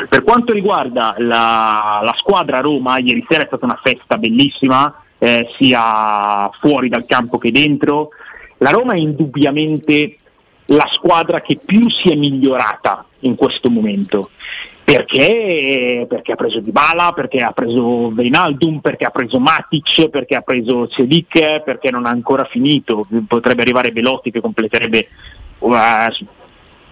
Per 0.08 0.24
quanto 0.24 0.53
riguarda 0.53 1.15
la, 1.18 2.00
la, 2.03 2.15
squadra 2.18 2.60
Roma, 2.60 2.98
ieri 3.00 3.25
sera 3.27 3.44
è 3.44 3.48
stata 3.48 3.65
una 3.65 3.80
festa 3.82 4.18
bellissima, 4.18 4.94
eh, 5.18 5.50
sia 5.58 6.50
fuori 6.60 6.89
dal 6.89 7.06
campo 7.06 7.38
che 7.38 7.51
dentro. 7.51 8.10
La 8.58 8.70
Roma 8.70 8.94
è 8.94 8.98
indubbiamente 8.98 10.18
la 10.65 10.88
squadra 10.91 11.41
che 11.41 11.60
più 11.63 11.89
si 11.89 12.10
è 12.10 12.15
migliorata 12.15 13.06
in 13.22 13.36
questo 13.36 13.70
momento 13.70 14.30
perché? 14.91 16.05
Perché 16.07 16.31
ha 16.33 16.36
preso 16.36 16.60
Dybala, 16.60 17.13
perché 17.13 17.41
ha 17.41 17.51
preso 17.51 18.12
Veinaldum, 18.12 18.79
perché 18.79 19.05
ha 19.05 19.10
preso 19.10 19.39
Matic, 19.39 20.10
perché 20.10 20.36
ha 20.36 20.41
preso 20.41 20.88
Celic, 20.88 21.62
perché 21.62 21.89
non 21.91 22.05
ha 22.05 22.10
ancora 22.10 22.43
finito, 22.43 23.05
potrebbe 23.27 23.62
arrivare 23.62 23.93
Belotti 23.93 24.31
che 24.31 24.41
completerebbe 24.41 25.07
uh, 25.60 25.74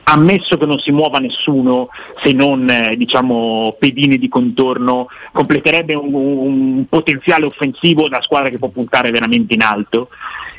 ammesso 0.03 0.57
che 0.57 0.65
non 0.65 0.79
si 0.79 0.91
muova 0.91 1.19
nessuno 1.19 1.89
se 2.23 2.31
non 2.31 2.67
eh, 2.69 2.95
diciamo 2.95 3.75
pedine 3.77 4.17
di 4.17 4.29
contorno, 4.29 5.07
completerebbe 5.31 5.93
un, 5.93 6.13
un, 6.13 6.85
potenziale 6.87 7.45
offensivo 7.45 8.07
da 8.07 8.21
squadra 8.21 8.49
che 8.49 8.57
può 8.57 8.69
puntare 8.69 9.11
veramente 9.11 9.53
in 9.53 9.61
alto. 9.61 10.09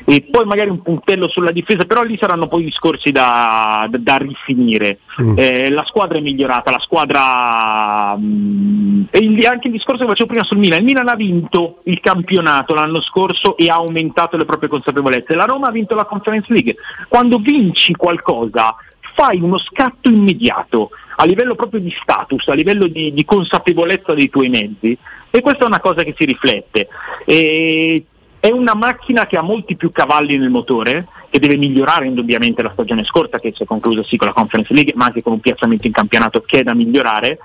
E 0.05 0.21
poi 0.29 0.45
magari 0.45 0.69
un 0.69 0.81
puntello 0.81 1.27
sulla 1.27 1.51
difesa, 1.51 1.85
però 1.85 2.03
lì 2.03 2.17
saranno 2.17 2.47
poi 2.47 2.63
discorsi 2.63 3.11
da, 3.11 3.87
da, 3.89 3.97
da 3.97 4.17
rifinire. 4.17 4.99
Mm. 5.21 5.37
Eh, 5.37 5.69
la 5.69 5.83
squadra 5.85 6.17
è 6.17 6.21
migliorata, 6.21 6.71
la 6.71 6.79
squadra 6.79 8.15
mh, 8.15 8.23
mm, 8.25 9.03
e 9.11 9.19
il, 9.19 9.45
anche 9.45 9.67
il 9.67 9.73
discorso 9.73 10.03
che 10.03 10.09
facevo 10.09 10.29
prima 10.29 10.43
sul 10.43 10.57
Milan, 10.57 10.79
il 10.79 10.85
Milan 10.85 11.07
ha 11.07 11.15
vinto 11.15 11.79
il 11.83 11.99
campionato 11.99 12.73
l'anno 12.73 13.01
scorso 13.01 13.57
e 13.57 13.69
ha 13.69 13.75
aumentato 13.75 14.37
le 14.37 14.45
proprie 14.45 14.69
consapevolezze, 14.69 15.35
la 15.35 15.45
Roma 15.45 15.67
ha 15.67 15.71
vinto 15.71 15.95
la 15.95 16.05
Conference 16.05 16.51
League, 16.51 16.75
quando 17.07 17.37
vinci 17.37 17.93
qualcosa 17.93 18.75
fai 19.13 19.39
uno 19.41 19.57
scatto 19.57 20.09
immediato 20.09 20.89
a 21.17 21.25
livello 21.25 21.55
proprio 21.55 21.79
di 21.79 21.93
status, 22.01 22.47
a 22.47 22.53
livello 22.53 22.87
di, 22.87 23.13
di 23.13 23.25
consapevolezza 23.25 24.13
dei 24.13 24.29
tuoi 24.29 24.49
mezzi 24.49 24.97
e 25.29 25.41
questa 25.41 25.63
è 25.63 25.67
una 25.67 25.79
cosa 25.79 26.03
che 26.03 26.13
si 26.17 26.25
riflette. 26.25 26.87
E 27.25 28.03
è 28.41 28.49
una 28.49 28.73
macchina 28.73 29.27
che 29.27 29.37
ha 29.37 29.43
molti 29.43 29.75
più 29.75 29.91
cavalli 29.91 30.35
nel 30.35 30.49
motore, 30.49 31.07
che 31.29 31.37
deve 31.37 31.57
migliorare 31.57 32.07
indubbiamente 32.07 32.63
la 32.63 32.71
stagione 32.73 33.03
scorsa, 33.03 33.39
che 33.39 33.53
si 33.55 33.61
è 33.61 33.65
conclusa 33.67 34.03
sì 34.03 34.17
con 34.17 34.27
la 34.27 34.33
Conference 34.33 34.73
League, 34.73 34.93
ma 34.95 35.05
anche 35.05 35.21
con 35.21 35.33
un 35.33 35.39
piazzamento 35.39 35.85
in 35.85 35.93
campionato 35.93 36.41
che 36.41 36.59
è 36.59 36.63
da 36.63 36.73
migliorare, 36.73 37.37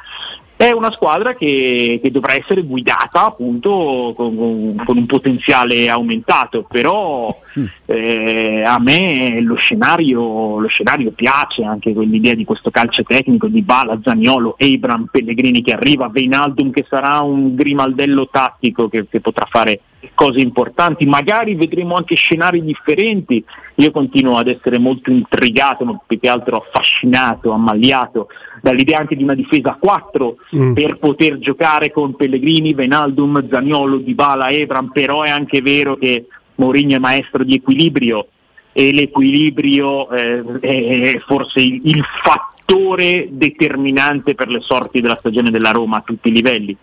è 0.56 0.70
una 0.70 0.90
squadra 0.90 1.34
che, 1.34 2.00
che 2.02 2.10
dovrà 2.10 2.32
essere 2.32 2.62
guidata 2.62 3.26
appunto 3.26 4.14
con, 4.16 4.74
con, 4.86 4.96
un 4.96 5.04
potenziale 5.04 5.90
aumentato, 5.90 6.64
però 6.66 7.26
mm. 7.60 7.64
Eh, 7.86 8.62
a 8.64 8.78
me 8.80 9.40
lo 9.40 9.54
scenario, 9.54 10.58
lo 10.58 10.68
scenario 10.68 11.12
piace, 11.12 11.62
anche 11.62 11.92
quell'idea 11.92 12.34
di 12.34 12.44
questo 12.44 12.70
calcio 12.70 13.04
tecnico 13.04 13.46
di 13.46 13.62
Bala, 13.62 13.98
Zaniolo, 14.02 14.56
Abram, 14.58 15.08
Pellegrini 15.10 15.62
che 15.62 15.72
arriva, 15.72 16.08
Veinaldum 16.08 16.70
che 16.70 16.84
sarà 16.88 17.20
un 17.20 17.54
grimaldello 17.54 18.28
tattico 18.28 18.88
che, 18.88 19.06
che 19.08 19.20
potrà 19.20 19.46
fare 19.48 19.80
cose 20.14 20.40
importanti, 20.40 21.06
magari 21.06 21.54
vedremo 21.54 21.94
anche 21.94 22.16
scenari 22.16 22.64
differenti. 22.64 23.44
Io 23.76 23.90
continuo 23.90 24.38
ad 24.38 24.48
essere 24.48 24.78
molto 24.78 25.10
intrigato, 25.10 25.84
ma 25.84 26.00
più 26.04 26.18
che 26.18 26.28
altro 26.28 26.56
affascinato, 26.56 27.52
ammaliato 27.52 28.28
dall'idea 28.62 28.98
anche 28.98 29.14
di 29.14 29.22
una 29.22 29.34
difesa 29.34 29.70
a 29.70 29.76
4 29.78 30.36
mm. 30.56 30.72
per 30.72 30.98
poter 30.98 31.38
giocare 31.38 31.92
con 31.92 32.16
Pellegrini, 32.16 32.74
Venaldum, 32.74 33.48
Zagnolo, 33.48 33.98
Dybala, 33.98 34.50
Evram, 34.50 34.90
però 34.92 35.22
è 35.22 35.30
anche 35.30 35.60
vero 35.60 35.96
che 35.96 36.26
Mourinho 36.56 36.96
è 36.96 36.98
maestro 36.98 37.44
di 37.44 37.54
equilibrio 37.54 38.28
e 38.72 38.92
l'equilibrio 38.92 40.10
eh, 40.10 40.42
è 40.60 41.18
forse 41.26 41.60
il, 41.60 42.04
fattore 42.22 43.28
determinante 43.30 44.34
per 44.34 44.48
le 44.48 44.60
sorti 44.60 45.00
della 45.00 45.14
stagione 45.14 45.50
della 45.50 45.70
Roma 45.70 45.98
a 45.98 46.02
tutti 46.04 46.28
i 46.28 46.32
livelli. 46.32 46.76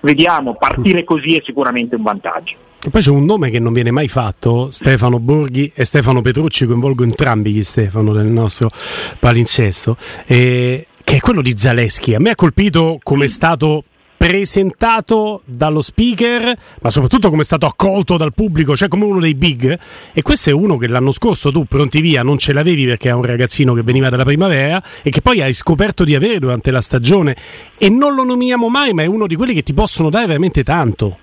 Vediamo, 0.00 0.54
partire 0.54 1.02
così 1.02 1.36
è 1.36 1.42
sicuramente 1.44 1.96
un 1.96 2.02
vantaggio. 2.02 2.54
E 2.82 2.88
poi 2.88 3.00
c'è 3.02 3.10
un 3.10 3.24
nome 3.24 3.50
che 3.50 3.58
non 3.58 3.72
viene 3.72 3.90
mai 3.90 4.08
fatto, 4.08 4.70
Stefano 4.70 5.18
Borghi 5.18 5.72
e 5.74 5.84
Stefano 5.84 6.20
Petrucci, 6.20 6.66
coinvolgo 6.66 7.02
entrambi 7.02 7.50
gli 7.50 7.62
Stefano 7.62 8.12
del 8.12 8.26
nostro 8.26 8.70
palinsesto, 9.18 9.96
eh, 10.26 10.86
che 11.02 11.16
è 11.16 11.20
quello 11.20 11.42
di 11.42 11.54
Zaleschi. 11.56 12.14
A 12.14 12.20
me 12.20 12.30
ha 12.30 12.34
colpito 12.36 12.98
come 13.02 13.24
è 13.24 13.28
stato 13.28 13.84
presentato 14.20 15.40
dallo 15.46 15.80
speaker, 15.80 16.54
ma 16.82 16.90
soprattutto 16.90 17.30
come 17.30 17.40
è 17.40 17.44
stato 17.44 17.64
accolto 17.64 18.18
dal 18.18 18.34
pubblico, 18.34 18.76
cioè 18.76 18.86
come 18.86 19.06
uno 19.06 19.18
dei 19.18 19.34
big. 19.34 19.78
E 20.12 20.20
questo 20.20 20.50
è 20.50 20.52
uno 20.52 20.76
che 20.76 20.88
l'anno 20.88 21.10
scorso 21.10 21.50
tu 21.50 21.64
pronti 21.64 22.02
via 22.02 22.22
non 22.22 22.36
ce 22.36 22.52
l'avevi 22.52 22.84
perché 22.84 23.08
è 23.08 23.12
un 23.12 23.24
ragazzino 23.24 23.72
che 23.72 23.82
veniva 23.82 24.10
dalla 24.10 24.24
primavera 24.24 24.82
e 25.00 25.08
che 25.08 25.22
poi 25.22 25.40
hai 25.40 25.54
scoperto 25.54 26.04
di 26.04 26.14
avere 26.14 26.38
durante 26.38 26.70
la 26.70 26.82
stagione. 26.82 27.34
E 27.78 27.88
non 27.88 28.14
lo 28.14 28.22
nominiamo 28.22 28.68
mai, 28.68 28.92
ma 28.92 29.02
è 29.02 29.06
uno 29.06 29.26
di 29.26 29.36
quelli 29.36 29.54
che 29.54 29.62
ti 29.62 29.72
possono 29.72 30.10
dare 30.10 30.26
veramente 30.26 30.64
tanto. 30.64 31.16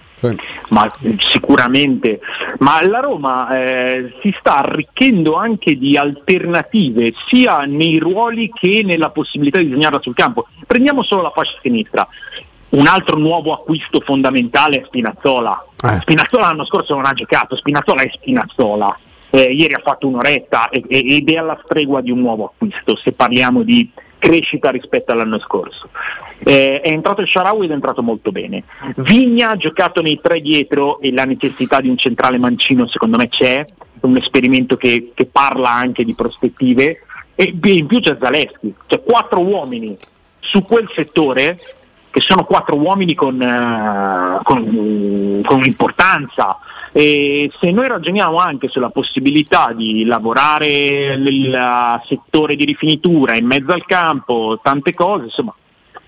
Ma 0.70 0.92
sicuramente, 1.20 2.20
ma 2.58 2.84
la 2.84 3.00
Roma 3.00 3.56
eh, 3.56 4.16
si 4.24 4.36
sta 4.40 4.58
arricchendo 4.58 5.36
anche 5.36 5.78
di 5.78 5.96
alternative 5.96 7.14
sia 7.28 7.62
nei 7.66 8.00
ruoli 8.00 8.52
che 8.52 8.82
nella 8.84 9.12
possibilità 9.12 9.60
di 9.60 9.68
disegnarla 9.68 10.02
sul 10.02 10.16
campo. 10.16 10.48
Prendiamo 10.66 11.04
solo 11.04 11.22
la 11.22 11.30
fascia 11.30 11.60
sinistra. 11.62 12.08
Un 12.70 12.86
altro 12.86 13.18
nuovo 13.18 13.54
acquisto 13.54 14.02
fondamentale 14.02 14.82
è 14.82 14.84
Spinazzola. 14.86 15.66
Eh. 15.84 16.00
Spinazzola 16.02 16.48
l'anno 16.48 16.66
scorso 16.66 16.96
non 16.96 17.06
ha 17.06 17.14
giocato, 17.14 17.56
Spinazzola 17.56 18.02
è 18.02 18.10
Spinazzola. 18.14 18.98
Eh, 19.30 19.44
ieri 19.44 19.74
ha 19.74 19.82
fatto 19.84 20.08
un'oretta 20.08 20.70
ed 20.70 21.30
è 21.30 21.38
alla 21.38 21.60
stregua 21.64 22.02
di 22.02 22.12
un 22.12 22.20
nuovo 22.20 22.46
acquisto, 22.46 22.96
se 22.96 23.12
parliamo 23.12 23.64
di 23.64 23.90
crescita 24.18 24.70
rispetto 24.70 25.12
all'anno 25.12 25.40
scorso. 25.40 25.90
Eh, 26.40 26.82
è 26.82 26.90
entrato 26.90 27.22
il 27.22 27.28
Sharawi 27.28 27.66
ed 27.66 27.72
è 27.72 27.74
entrato 27.74 28.02
molto 28.02 28.32
bene. 28.32 28.64
Vigna 28.98 29.52
ha 29.52 29.58
giocato 29.58 30.02
nei 30.02 30.20
tre 30.22 30.42
dietro 30.42 31.00
e 31.02 31.12
la 31.12 31.26
necessità 31.26 31.82
di 31.82 31.90
un 31.90 31.98
centrale 31.98 32.38
mancino 32.38 32.88
secondo 32.88 33.18
me 33.18 33.28
c'è, 33.28 33.60
è 33.62 33.66
un 34.02 34.18
esperimento 34.18 34.78
che, 34.78 35.12
che 35.14 35.26
parla 35.26 35.72
anche 35.72 36.04
di 36.04 36.14
prospettive 36.14 37.02
e 37.36 37.54
in 37.62 37.86
più 37.86 38.00
c'è 38.00 38.18
Zaleschi, 38.20 38.74
cioè 38.88 39.04
quattro 39.04 39.40
uomini 39.42 39.96
su 40.40 40.64
quel 40.64 40.90
settore 40.96 41.60
che 42.18 42.24
sono 42.24 42.46
quattro 42.46 42.76
uomini 42.76 43.14
con, 43.14 43.36
uh, 43.36 44.42
con, 44.42 45.42
con 45.46 45.64
importanza. 45.64 46.58
E 46.92 47.52
se 47.60 47.70
noi 47.70 47.88
ragioniamo 47.88 48.38
anche 48.38 48.70
sulla 48.70 48.90
possibilità 48.90 49.72
di 49.72 50.04
lavorare 50.04 51.16
nel 51.16 52.02
settore 52.08 52.56
di 52.56 52.66
rifinitura 52.66 53.36
in 53.36 53.46
mezzo 53.46 53.72
al 53.72 53.86
campo, 53.86 54.60
tante 54.64 54.96
cose, 54.96 55.26
insomma, 55.26 55.54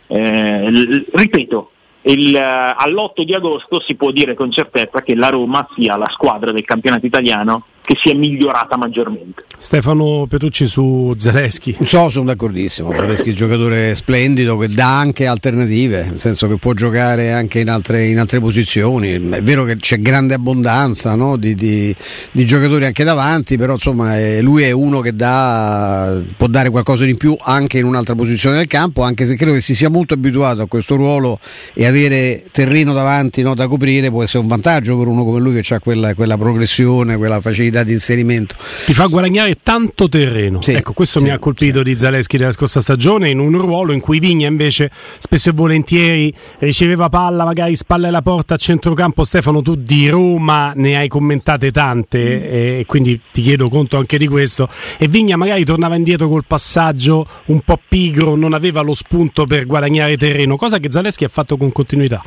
eh, 0.07 0.71
l- 0.71 1.05
ripeto, 1.13 1.71
il, 2.01 2.35
all'8 2.35 3.21
di 3.21 3.35
agosto 3.35 3.79
si 3.79 3.93
può 3.93 4.09
dire 4.09 4.33
con 4.33 4.49
certezza 4.49 5.03
che 5.03 5.13
la 5.13 5.29
Roma 5.29 5.67
sia 5.75 5.95
la 5.95 6.09
squadra 6.09 6.51
del 6.51 6.65
campionato 6.65 7.05
italiano 7.05 7.65
che 7.89 7.97
si 7.99 8.11
è 8.11 8.13
migliorata 8.13 8.77
maggiormente. 8.77 9.45
Stefano 9.57 10.27
Petrucci 10.29 10.67
su 10.67 11.15
Zaleschi. 11.17 11.75
So, 11.83 12.09
sono 12.09 12.25
d'accordissimo. 12.25 12.93
Zaleschi 12.95 13.29
è 13.29 13.31
un 13.31 13.35
giocatore 13.35 13.95
splendido 13.95 14.57
che 14.57 14.67
dà 14.67 14.99
anche 14.99 15.25
alternative, 15.25 16.05
nel 16.05 16.19
senso 16.19 16.47
che 16.47 16.57
può 16.57 16.73
giocare 16.73 17.31
anche 17.31 17.59
in 17.61 17.67
altre, 17.67 18.05
in 18.05 18.19
altre 18.19 18.39
posizioni. 18.39 19.13
È 19.13 19.41
vero 19.41 19.63
che 19.63 19.77
c'è 19.77 19.97
grande 19.97 20.35
abbondanza 20.35 21.15
no? 21.15 21.35
di, 21.35 21.55
di, 21.55 21.93
di, 22.31 22.45
giocatori 22.45 22.85
anche 22.85 23.03
davanti, 23.03 23.57
però 23.57 23.73
insomma 23.73 24.15
è, 24.15 24.39
lui 24.43 24.61
è 24.61 24.71
uno 24.71 25.01
che 25.01 25.15
dà, 25.15 26.21
può 26.37 26.45
dare 26.45 26.69
qualcosa 26.69 27.05
di 27.05 27.15
più 27.15 27.35
anche 27.41 27.79
in 27.79 27.85
un'altra 27.85 28.13
posizione 28.13 28.57
del 28.57 28.67
campo, 28.67 29.01
anche 29.01 29.25
se 29.25 29.35
credo 29.35 29.53
che 29.53 29.61
si 29.61 29.73
sia 29.73 29.89
molto 29.89 30.13
abituato 30.13 30.61
a 30.61 30.67
questo 30.67 30.95
ruolo 30.95 31.39
e 31.73 31.87
avere 31.87 32.43
terreno 32.51 32.93
davanti 32.93 33.41
no, 33.41 33.55
da 33.55 33.67
coprire 33.67 34.11
può 34.11 34.21
essere 34.21 34.43
un 34.43 34.47
vantaggio 34.47 34.95
per 34.95 35.07
uno 35.07 35.23
come 35.25 35.39
lui 35.39 35.59
che 35.59 35.73
ha 35.73 35.79
quella, 35.79 36.13
quella 36.13 36.37
progressione, 36.37 37.17
quella 37.17 37.41
facilità 37.41 37.77
possibilità 37.79 37.83
di 37.83 37.93
inserimento. 37.93 38.55
Ti 38.85 38.93
fa 38.93 39.05
guadagnare 39.05 39.57
tanto 39.61 40.09
terreno. 40.09 40.61
Sì, 40.61 40.73
ecco, 40.73 40.93
questo 40.93 41.19
sì, 41.19 41.25
mi 41.25 41.31
ha 41.31 41.39
colpito 41.39 41.79
sì. 41.79 41.83
di 41.85 41.97
Zaleschi 41.97 42.37
della 42.37 42.51
scorsa 42.51 42.81
stagione 42.81 43.29
in 43.29 43.39
un 43.39 43.57
ruolo 43.57 43.91
in 43.91 43.99
cui 43.99 44.19
Vigna 44.19 44.47
invece 44.47 44.91
spesso 45.19 45.49
e 45.49 45.53
volentieri 45.53 46.33
riceveva 46.59 47.09
palla, 47.09 47.43
magari 47.43 47.75
spalle 47.75 48.07
alla 48.07 48.21
porta 48.21 48.55
a 48.55 48.57
centrocampo. 48.57 49.23
Stefano, 49.23 49.61
tu 49.61 49.75
di 49.75 50.09
Roma 50.09 50.73
ne 50.75 50.97
hai 50.97 51.07
commentate 51.07 51.71
tante 51.71 52.19
mm. 52.19 52.79
e 52.79 52.83
quindi 52.85 53.19
ti 53.31 53.41
chiedo 53.41 53.69
conto 53.69 53.97
anche 53.97 54.17
di 54.17 54.27
questo. 54.27 54.67
E 54.97 55.07
Vigna 55.07 55.35
magari 55.35 55.63
tornava 55.63 55.95
indietro 55.95 56.27
col 56.27 56.45
passaggio 56.45 57.25
un 57.45 57.61
po' 57.61 57.79
pigro, 57.87 58.35
non 58.35 58.53
aveva 58.53 58.81
lo 58.81 58.93
spunto 58.93 59.45
per 59.45 59.65
guadagnare 59.65 60.17
terreno, 60.17 60.55
cosa 60.55 60.79
che 60.79 60.91
Zaleschi 60.91 61.23
ha 61.23 61.29
fatto 61.29 61.57
con 61.57 61.71
continuità. 61.71 62.23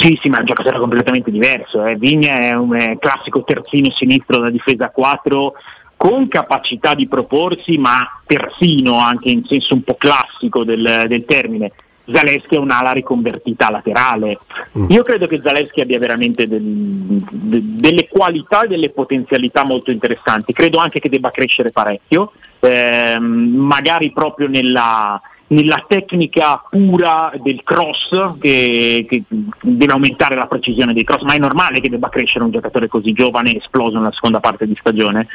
Sì, 0.00 0.18
sì, 0.22 0.30
ma 0.30 0.38
è 0.38 0.40
un 0.40 0.46
giocatore 0.46 0.78
completamente 0.78 1.30
diverso. 1.30 1.84
Eh. 1.84 1.94
Vigna 1.96 2.32
è 2.32 2.54
un 2.54 2.74
è 2.74 2.96
classico 2.98 3.44
terzino 3.44 3.90
sinistro 3.90 4.38
da 4.38 4.48
difesa 4.48 4.88
4 4.88 5.52
con 5.94 6.26
capacità 6.26 6.94
di 6.94 7.06
proporsi, 7.06 7.76
ma 7.76 8.08
persino 8.24 8.98
anche 8.98 9.28
in 9.28 9.44
senso 9.44 9.74
un 9.74 9.82
po' 9.82 9.96
classico 9.96 10.64
del, 10.64 11.04
del 11.06 11.26
termine. 11.26 11.70
Zaleschi 12.10 12.54
è 12.54 12.58
un'ala 12.58 12.92
riconvertita 12.92 13.70
laterale. 13.70 14.38
Mm. 14.78 14.86
Io 14.88 15.02
credo 15.02 15.26
che 15.26 15.42
Zaleschi 15.44 15.82
abbia 15.82 15.98
veramente 15.98 16.48
del, 16.48 16.62
de, 16.62 17.60
delle 17.62 18.08
qualità 18.08 18.62
e 18.62 18.68
delle 18.68 18.88
potenzialità 18.88 19.66
molto 19.66 19.90
interessanti. 19.90 20.54
Credo 20.54 20.78
anche 20.78 20.98
che 20.98 21.10
debba 21.10 21.30
crescere 21.30 21.70
parecchio, 21.70 22.32
ehm, 22.60 23.22
magari 23.22 24.10
proprio 24.12 24.48
nella, 24.48 25.20
nella 25.50 25.84
tecnica 25.86 26.62
pura 26.68 27.32
del 27.42 27.62
cross 27.64 28.38
che, 28.38 29.04
che, 29.08 29.22
deve 29.28 29.92
aumentare 29.92 30.36
la 30.36 30.46
precisione 30.46 30.92
dei 30.92 31.04
cross, 31.04 31.22
ma 31.22 31.34
è 31.34 31.38
normale 31.38 31.80
che 31.80 31.88
debba 31.88 32.08
crescere 32.08 32.44
un 32.44 32.50
giocatore 32.50 32.88
così 32.88 33.12
giovane 33.12 33.56
esploso 33.56 33.98
nella 33.98 34.12
seconda 34.12 34.40
parte 34.40 34.66
di 34.66 34.76
stagione. 34.78 35.26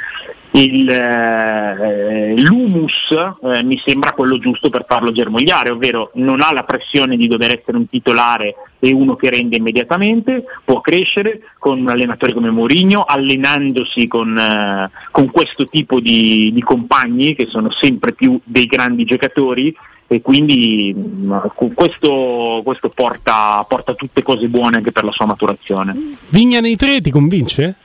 Il, 0.55 0.89
eh, 0.89 2.33
l'humus 2.38 3.12
eh, 3.12 3.62
mi 3.63 3.81
sembra 3.85 4.13
quello 4.13 4.38
giusto 4.39 4.69
per 4.69 4.85
farlo 4.88 5.12
germogliare, 5.12 5.69
ovvero 5.69 6.12
non 6.13 6.39
ha 6.41 6.53
la 6.53 6.62
pressione 6.62 7.17
di 7.17 7.27
dover 7.27 7.51
essere 7.51 7.75
un 7.75 7.89
titolare 7.89 8.55
e 8.79 8.93
uno 8.93 9.17
che 9.17 9.29
rende 9.29 9.57
immediatamente, 9.57 10.45
può 10.63 10.79
crescere 10.79 11.41
con 11.59 11.81
un 11.81 11.89
allenatore 11.89 12.31
come 12.31 12.51
Mourinho, 12.51 13.03
allenandosi 13.03 14.07
con, 14.07 14.38
eh, 14.38 14.89
con 15.12 15.29
questo 15.29 15.65
tipo 15.65 16.00
di, 16.00 16.51
di 16.53 16.62
compagni 16.62 17.35
che 17.35 17.47
sono 17.47 17.69
sempre 17.69 18.13
più 18.13 18.39
dei 18.41 18.65
grandi 18.65 19.03
giocatori 19.03 19.75
e 20.07 20.21
quindi 20.21 20.95
mm, 20.95 21.33
questo, 21.74 22.62
questo 22.63 22.88
porta, 22.88 23.65
porta, 23.67 23.93
tutte 23.93 24.24
cose 24.24 24.47
buone 24.47 24.77
anche 24.77 24.93
per 24.93 25.03
la 25.03 25.12
sua 25.12 25.25
maturazione. 25.25 26.15
Vigna 26.29 26.62
nei 26.62 26.77
tre 26.77 27.01
ti 27.01 27.12
convince? 27.12 27.75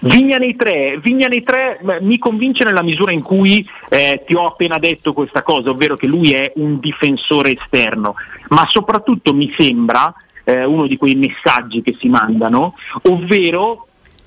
Vigna 0.00 0.38
nei 0.38 0.54
tre, 0.54 0.98
Vigna 1.02 1.26
nei 1.26 1.42
tre 1.42 1.80
mi 2.00 2.18
convince 2.18 2.62
nella 2.64 2.82
misura 2.82 3.10
in 3.10 3.22
cui 3.22 3.66
eh, 3.88 4.22
ti 4.26 4.34
ho 4.34 4.46
appena 4.46 4.78
detto 4.78 5.12
questa 5.12 5.42
cosa, 5.42 5.70
ovvero 5.70 5.96
che 5.96 6.06
lui 6.06 6.32
è 6.32 6.52
un 6.56 6.78
difensore 6.78 7.56
esterno, 7.58 8.14
ma 8.48 8.66
soprattutto 8.68 9.34
mi 9.34 9.52
sembra 9.56 10.14
eh, 10.44 10.64
uno 10.64 10.86
di 10.86 10.96
quei 10.96 11.16
messaggi 11.16 11.82
che 11.82 11.96
si 11.98 12.08
mandano, 12.08 12.74
ovvero 13.02 13.86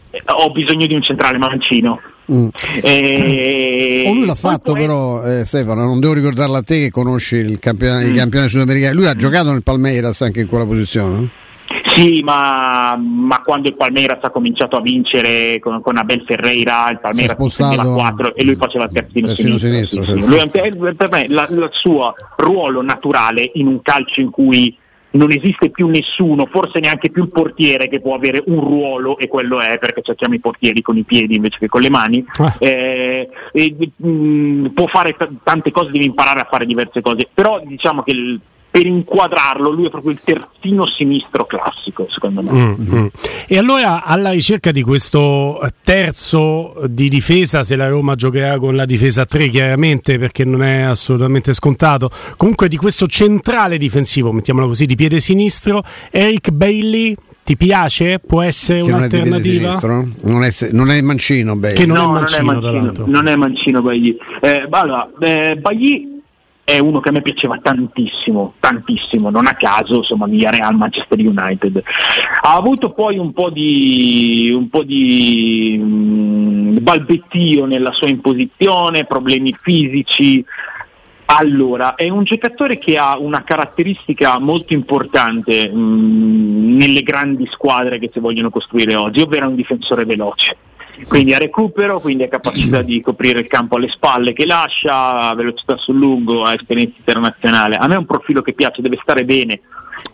eh, 0.09 0.21
ho 0.25 0.51
bisogno 0.51 0.87
di 0.87 0.93
un 0.93 1.01
centrale 1.01 1.37
mancino. 1.37 2.01
Mm. 2.31 2.47
E... 2.81 4.03
O 4.07 4.13
lui 4.13 4.25
l'ha 4.25 4.35
fatto 4.35 4.73
però 4.73 5.23
eh, 5.23 5.45
Stefano, 5.45 5.85
non 5.85 5.99
devo 5.99 6.13
ricordarlo 6.13 6.55
a 6.57 6.61
te 6.61 6.79
che 6.79 6.89
conosci 6.89 7.35
il 7.37 7.59
campione, 7.59 8.05
mm. 8.05 8.13
i 8.13 8.13
campioni 8.13 8.49
sudamericani, 8.49 8.93
lui 8.93 9.07
ha 9.07 9.15
giocato 9.15 9.51
nel 9.51 9.63
Palmeiras 9.63 10.21
anche 10.21 10.41
in 10.41 10.47
quella 10.47 10.65
posizione? 10.65 11.29
Sì, 11.85 12.21
ma, 12.23 12.95
ma, 12.95 13.41
quando 13.41 13.67
il 13.67 13.75
Palmeiras 13.75 14.19
ha 14.21 14.29
cominciato 14.29 14.77
a 14.77 14.81
vincere 14.81 15.59
con, 15.59 15.81
con 15.81 15.97
Abel 15.97 16.23
Ferreira, 16.25 16.89
il 16.89 16.99
Palmeiras 16.99 17.35
faceva 17.37 17.83
4 17.83 18.35
e 18.35 18.43
lui 18.43 18.55
faceva 18.55 18.85
il 18.85 18.91
terzino, 18.91 19.27
terzino 19.27 19.57
sinistro. 19.57 20.03
sinistro 20.03 20.17
sì, 20.17 20.23
sì. 20.23 20.77
Lui, 20.77 20.95
per 20.95 21.09
me 21.09 21.21
il 21.21 21.69
suo 21.71 22.15
ruolo 22.37 22.81
naturale 22.81 23.51
in 23.55 23.67
un 23.67 23.81
calcio 23.81 24.21
in 24.21 24.29
cui 24.29 24.75
non 25.11 25.31
esiste 25.31 25.69
più 25.69 25.87
nessuno, 25.87 26.45
forse 26.45 26.79
neanche 26.79 27.09
più 27.09 27.23
il 27.23 27.29
portiere 27.29 27.89
che 27.89 27.99
può 27.99 28.15
avere 28.15 28.43
un 28.45 28.59
ruolo 28.59 29.17
e 29.17 29.27
quello 29.27 29.59
è 29.59 29.77
perché 29.77 30.01
cerchiamo 30.01 30.35
i 30.35 30.39
portieri 30.39 30.81
con 30.81 30.97
i 30.97 31.03
piedi 31.03 31.35
invece 31.35 31.57
che 31.59 31.67
con 31.67 31.81
le 31.81 31.89
mani, 31.89 32.23
ah. 32.37 32.55
eh, 32.59 33.29
e, 33.51 33.75
mh, 33.95 34.07
mm, 34.07 34.65
può 34.67 34.87
fare 34.87 35.13
t- 35.13 35.29
tante 35.43 35.71
cose, 35.71 35.91
deve 35.91 36.05
imparare 36.05 36.39
a 36.39 36.47
fare 36.49 36.65
diverse 36.65 37.01
cose, 37.01 37.27
però 37.33 37.61
diciamo 37.65 38.03
che 38.03 38.11
il, 38.11 38.39
per 38.71 38.85
inquadrarlo, 38.85 39.69
lui 39.69 39.87
è 39.87 39.89
proprio 39.89 40.13
il 40.13 40.21
terzino 40.23 40.87
sinistro 40.87 41.45
classico, 41.45 42.07
secondo 42.09 42.41
me. 42.41 42.51
Mm-hmm. 42.79 43.05
E 43.45 43.57
allora, 43.57 44.05
alla 44.05 44.31
ricerca 44.31 44.71
di 44.71 44.81
questo 44.81 45.59
terzo 45.83 46.75
di 46.87 47.09
difesa, 47.09 47.63
se 47.63 47.75
la 47.75 47.89
Roma 47.89 48.15
giocherà 48.15 48.57
con 48.59 48.77
la 48.77 48.85
difesa 48.85 49.25
3, 49.25 49.49
chiaramente 49.49 50.17
perché 50.17 50.45
non 50.45 50.63
è 50.63 50.83
assolutamente 50.83 51.51
scontato, 51.51 52.09
comunque 52.37 52.69
di 52.69 52.77
questo 52.77 53.07
centrale 53.07 53.77
difensivo, 53.77 54.31
mettiamolo 54.31 54.67
così, 54.67 54.85
di 54.85 54.95
piede 54.95 55.19
sinistro, 55.19 55.83
Eric 56.09 56.51
Bailey. 56.51 57.13
Ti 57.43 57.57
piace? 57.57 58.19
Può 58.19 58.43
essere 58.43 58.81
che 58.81 58.91
un'alternativa? 58.91 59.79
Non 59.81 60.03
è, 60.03 60.21
non, 60.21 60.43
è, 60.43 60.51
non 60.71 60.91
è 60.91 61.01
mancino 61.01 61.57
Bailey. 61.57 61.79
Che 61.79 61.85
non 61.87 61.97
no, 61.97 62.03
è 62.03 62.19
mancino, 62.19 62.51
non 62.51 62.63
è 62.63 62.79
mancino, 62.79 63.05
non 63.07 63.27
è 63.27 63.35
mancino 63.35 63.81
Bailey. 63.81 64.17
Eh, 64.39 64.67
allora, 64.69 65.09
eh, 65.19 65.57
Bailey 65.59 66.10
è 66.71 66.79
uno 66.79 67.01
che 67.01 67.09
a 67.09 67.11
me 67.11 67.21
piaceva 67.21 67.59
tantissimo, 67.61 68.53
tantissimo, 68.59 69.29
non 69.29 69.45
a 69.45 69.55
caso, 69.55 69.97
insomma, 69.97 70.25
via 70.25 70.49
Real 70.51 70.73
Manchester 70.73 71.19
United. 71.19 71.83
Ha 72.43 72.55
avuto 72.55 72.91
poi 72.91 73.17
un 73.17 73.33
po' 73.33 73.49
di, 73.49 74.53
un 74.55 74.69
po 74.69 74.83
di 74.83 75.77
mh, 75.77 75.83
mm, 75.83 76.77
balbettio 76.79 77.65
nella 77.65 77.91
sua 77.91 78.07
imposizione, 78.07 79.03
problemi 79.03 79.53
fisici. 79.61 80.43
Allora, 81.25 81.95
è 81.95 82.07
un 82.07 82.23
giocatore 82.23 82.77
che 82.77 82.97
ha 82.97 83.17
una 83.17 83.41
caratteristica 83.43 84.39
molto 84.39 84.73
importante 84.73 85.69
mh, 85.69 85.77
mm, 85.77 86.77
nelle 86.77 87.03
grandi 87.03 87.47
squadre 87.51 87.99
che 87.99 88.09
si 88.13 88.19
vogliono 88.19 88.49
costruire 88.49 88.95
oggi, 88.95 89.19
ovvero 89.19 89.49
un 89.49 89.55
difensore 89.55 90.05
veloce 90.05 90.55
quindi 91.07 91.33
a 91.33 91.37
recupero, 91.37 91.99
quindi 91.99 92.23
a 92.23 92.27
capacità 92.27 92.81
di 92.81 93.01
coprire 93.01 93.39
il 93.39 93.47
campo 93.47 93.75
alle 93.75 93.89
spalle 93.89 94.33
che 94.33 94.45
lascia, 94.45 95.29
a 95.29 95.35
velocità 95.35 95.77
sul 95.77 95.97
lungo, 95.97 96.43
a 96.43 96.53
esperienza 96.53 96.95
internazionale. 96.97 97.75
A 97.75 97.87
me 97.87 97.95
è 97.95 97.97
un 97.97 98.05
profilo 98.05 98.41
che 98.41 98.53
piace, 98.53 98.81
deve 98.81 98.99
stare 99.01 99.25
bene. 99.25 99.61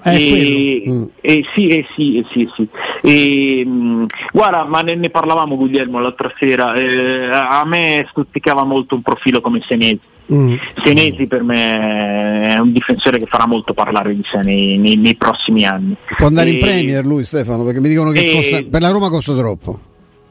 E, 0.04 0.84
mm. 0.88 1.04
e, 1.22 1.44
sì, 1.54 1.68
e 1.68 1.86
sì, 1.96 2.18
e 2.18 2.26
sì, 2.32 2.50
sì. 2.56 2.68
E, 3.02 3.66
mh, 3.66 4.06
guarda, 4.32 4.64
ma 4.66 4.82
ne, 4.82 4.96
ne, 4.96 5.10
parlavamo 5.10 5.56
Guglielmo 5.56 6.00
l'altra 6.00 6.32
sera, 6.40 6.74
eh, 6.74 7.30
a 7.32 7.64
me 7.66 8.06
stuzzicava 8.10 8.64
molto 8.64 8.96
un 8.96 9.02
profilo 9.02 9.42
come 9.42 9.62
Senesi. 9.68 10.00
Mm. 10.32 10.56
Senesi 10.84 11.26
per 11.26 11.42
me 11.42 12.56
è 12.56 12.58
un 12.60 12.74
difensore 12.74 13.18
che 13.18 13.28
farà 13.28 13.48
molto 13.48 13.74
parlare 13.74 14.14
di 14.14 14.24
sé 14.30 14.40
nei, 14.44 14.78
nei, 14.78 14.98
nei 14.98 15.16
prossimi 15.16 15.66
anni. 15.66 15.96
Può 16.18 16.28
andare 16.28 16.50
in 16.50 16.60
Premier 16.60 17.06
lui 17.06 17.24
Stefano, 17.24 17.64
perché 17.64 17.80
mi 17.80 17.90
dicono 17.90 18.12
che 18.12 18.32
costa, 18.32 18.62
per 18.70 18.82
la 18.82 18.90
Roma 18.90 19.10
costa 19.10 19.34
troppo 19.34 19.87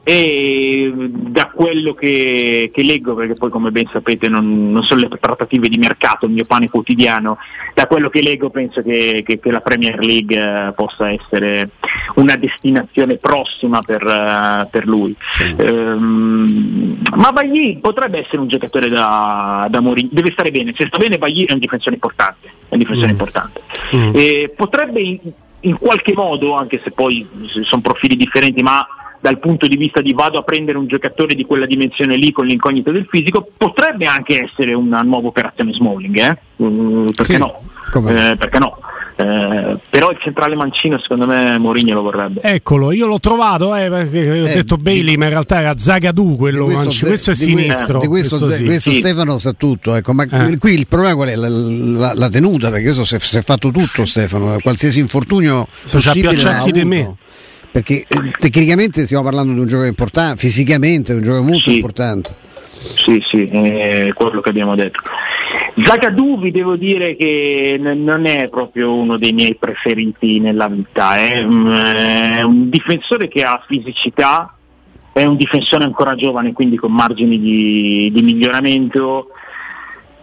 e 0.09 0.89
da 0.95 1.51
quello 1.53 1.93
che, 1.93 2.71
che, 2.73 2.81
leggo, 2.81 3.13
perché 3.13 3.33
poi 3.33 3.49
come 3.49 3.71
ben 3.71 3.89
sapete 3.91 4.29
non, 4.29 4.71
non, 4.71 4.81
sono 4.81 5.01
le 5.01 5.09
trattative 5.19 5.67
di 5.67 5.77
mercato, 5.77 6.27
il 6.27 6.31
mio 6.31 6.45
pane 6.47 6.69
quotidiano, 6.69 7.39
da 7.73 7.87
quello 7.87 8.07
che 8.07 8.21
leggo 8.21 8.49
penso 8.49 8.81
che, 8.81 9.21
che, 9.25 9.37
che 9.37 9.51
la 9.51 9.59
Premier 9.59 9.99
League 9.99 10.33
eh, 10.33 10.71
possa 10.71 11.11
essere 11.11 11.71
una 12.15 12.37
destinazione 12.37 13.17
prossima 13.17 13.81
per, 13.81 14.05
uh, 14.05 14.69
per 14.69 14.87
lui. 14.87 15.13
Sì. 15.33 15.53
Um, 15.57 16.97
ma 17.13 17.33
Bagli 17.33 17.81
potrebbe 17.81 18.19
essere 18.19 18.37
un 18.37 18.47
giocatore 18.47 18.87
da, 18.87 19.67
da 19.69 19.81
morire, 19.81 20.07
deve 20.09 20.31
stare 20.31 20.51
bene, 20.51 20.73
se 20.73 20.85
sta 20.87 20.99
bene 20.99 21.17
Bagli 21.17 21.45
è 21.47 21.51
un 21.51 21.59
difensore 21.59 21.95
importante, 21.95 22.47
è 22.47 22.75
un 22.75 22.79
difensore 22.79 23.07
mm. 23.07 23.11
importante. 23.11 23.61
Mm. 23.93 24.45
potrebbe 24.55 25.01
in, 25.01 25.19
in 25.59 25.77
qualche 25.77 26.13
modo, 26.13 26.53
anche 26.53 26.79
se 26.81 26.91
poi 26.91 27.27
sono 27.63 27.81
profili 27.81 28.15
differenti, 28.15 28.63
ma 28.63 28.87
dal 29.19 29.39
punto 29.39 29.67
di 29.67 29.77
vista 29.77 30.01
di 30.01 30.13
vado 30.13 30.39
a 30.39 30.43
prendere 30.43 30.77
un 30.77 30.87
giocatore 30.87 31.35
di 31.35 31.45
quella 31.45 31.65
dimensione 31.65 32.15
lì 32.15 32.31
con 32.31 32.45
l'incognito 32.45 32.91
del 32.91 33.07
fisico, 33.09 33.47
potrebbe 33.57 34.05
anche 34.05 34.43
essere 34.43 34.73
una 34.73 35.01
nuova 35.01 35.27
operazione 35.27 35.73
Smalling, 35.73 36.17
eh? 36.17 36.37
mm, 36.63 37.07
perché, 37.07 37.33
sì, 37.33 37.39
no? 37.39 37.61
Eh, 37.93 38.35
perché 38.37 38.59
no? 38.59 38.77
Eh, 39.19 39.79
però 39.89 40.11
il 40.11 40.19
centrale 40.21 40.53
mancino 40.53 40.99
secondo 40.99 41.25
me 41.25 41.57
Mourinho 41.57 41.95
lo 41.95 42.03
vorrebbe 42.03 42.39
eccolo 42.43 42.91
io 42.91 43.07
l'ho 43.07 43.19
trovato 43.19 43.75
eh, 43.75 43.89
perché 43.89 44.29
ho 44.29 44.47
eh, 44.47 44.53
detto 44.53 44.77
Bailey 44.77 45.15
ma 45.15 45.23
in 45.23 45.31
realtà 45.31 45.59
era 45.59 45.75
Zagadou 45.75 46.35
quello 46.35 46.65
questo, 46.65 46.83
mancino 46.83 47.07
questo 47.07 47.31
è 47.31 47.33
di 47.33 47.39
sinistro 47.39 47.97
di 47.97 48.05
questo, 48.05 48.37
questo, 48.37 48.55
sì. 48.55 48.65
questo 48.65 48.91
sì. 48.91 48.99
Stefano 48.99 49.39
sa 49.39 49.53
tutto 49.53 49.95
ecco, 49.95 50.13
ma 50.13 50.23
eh. 50.23 50.59
qui 50.59 50.73
il 50.73 50.85
problema 50.85 51.15
qual 51.15 51.29
è 51.29 51.35
la, 51.35 51.47
la, 51.49 52.13
la 52.13 52.29
tenuta 52.29 52.69
perché 52.69 52.93
questo 52.93 53.17
si 53.19 53.37
è 53.37 53.41
fatto 53.41 53.71
tutto 53.71 54.05
Stefano 54.05 54.59
qualsiasi 54.61 54.99
infortunio 54.99 55.67
sono 55.83 55.99
già 55.99 56.11
più 56.11 56.29
acciacchi 56.29 56.71
di 56.71 56.85
me 56.85 57.15
perché 57.77 58.05
eh, 58.07 58.31
tecnicamente 58.39 59.05
stiamo 59.05 59.23
parlando 59.23 59.53
di 59.53 59.59
un 59.59 59.67
gioco 59.67 59.83
importante, 59.83 60.37
fisicamente 60.39 61.13
è 61.13 61.15
un 61.15 61.21
gioco 61.21 61.43
molto 61.43 61.69
sì. 61.69 61.75
importante. 61.75 62.35
Sì, 62.73 63.23
sì, 63.23 63.45
è 63.45 64.11
quello 64.15 64.41
che 64.41 64.49
abbiamo 64.49 64.73
detto. 64.73 64.99
Zagadou 65.83 66.39
vi 66.39 66.49
devo 66.49 66.75
dire 66.75 67.15
che 67.15 67.77
n- 67.79 68.03
non 68.03 68.25
è 68.25 68.49
proprio 68.49 68.95
uno 68.95 69.17
dei 69.17 69.31
miei 69.31 69.53
preferiti 69.53 70.39
nella 70.39 70.67
vita, 70.67 71.17
è, 71.17 71.43
mm, 71.43 71.67
è 71.67 72.41
un 72.41 72.67
difensore 72.71 73.27
che 73.27 73.43
ha 73.43 73.63
fisicità, 73.67 74.55
è 75.13 75.23
un 75.25 75.35
difensore 75.35 75.83
ancora 75.83 76.15
giovane, 76.15 76.53
quindi 76.53 76.77
con 76.77 76.91
margini 76.91 77.39
di, 77.39 78.09
di 78.11 78.21
miglioramento. 78.23 79.27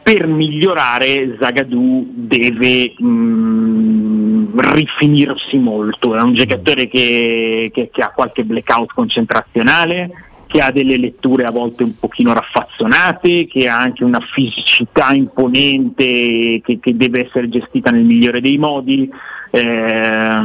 Per 0.03 0.27
migliorare 0.27 1.37
Zagadou 1.39 2.05
deve 2.13 2.95
mh, 2.99 3.07
mm, 3.07 4.24
rifinirsi 4.55 5.59
molto, 5.59 6.15
è 6.17 6.21
un 6.21 6.35
giocatore 6.35 6.89
che, 6.89 7.71
che, 7.73 7.91
che 7.93 8.03
ha 8.03 8.11
qualche 8.11 8.45
blackout 8.45 8.93
concentrazionale, 8.93 10.11
che 10.47 10.61
ha 10.61 10.71
delle 10.71 10.97
letture 10.99 11.45
a 11.45 11.51
volte 11.51 11.83
un 11.83 11.99
pochino 11.99 12.33
raffazzonate, 12.33 13.47
che 13.47 13.69
ha 13.69 13.79
anche 13.79 14.05
una 14.05 14.21
fisicità 14.21 15.13
imponente 15.13 16.61
che, 16.65 16.79
che 16.81 16.97
deve 16.97 17.27
essere 17.27 17.49
gestita 17.49 17.91
nel 17.91 18.05
migliore 18.05 18.41
dei 18.41 18.57
modi. 18.57 19.11
Eh, 19.51 20.43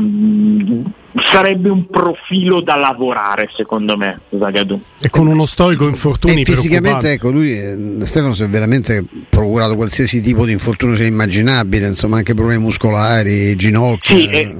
sarebbe 1.15 1.69
un 1.69 1.87
profilo 1.87 2.61
da 2.61 2.75
lavorare 2.75 3.49
secondo 3.55 3.97
me 3.97 4.19
Zagadou. 4.29 4.79
E 5.01 5.09
con 5.09 5.27
uno 5.27 5.45
storico 5.45 5.87
infortuni 5.87 6.41
e 6.41 6.45
fisicamente 6.45 7.13
ecco 7.13 7.31
lui 7.31 7.57
eh, 7.57 7.97
Stefano 8.03 8.33
si 8.33 8.43
è 8.43 8.49
veramente 8.49 9.03
procurato 9.29 9.75
qualsiasi 9.75 10.21
tipo 10.21 10.45
di 10.45 10.51
infortunio 10.51 10.95
sia 10.95 11.07
immaginabile 11.07 11.87
insomma 11.87 12.17
anche 12.17 12.33
problemi 12.33 12.63
muscolari 12.63 13.55
ginocchia 13.55 14.15
sì, 14.15 14.29
eh, 14.29 14.55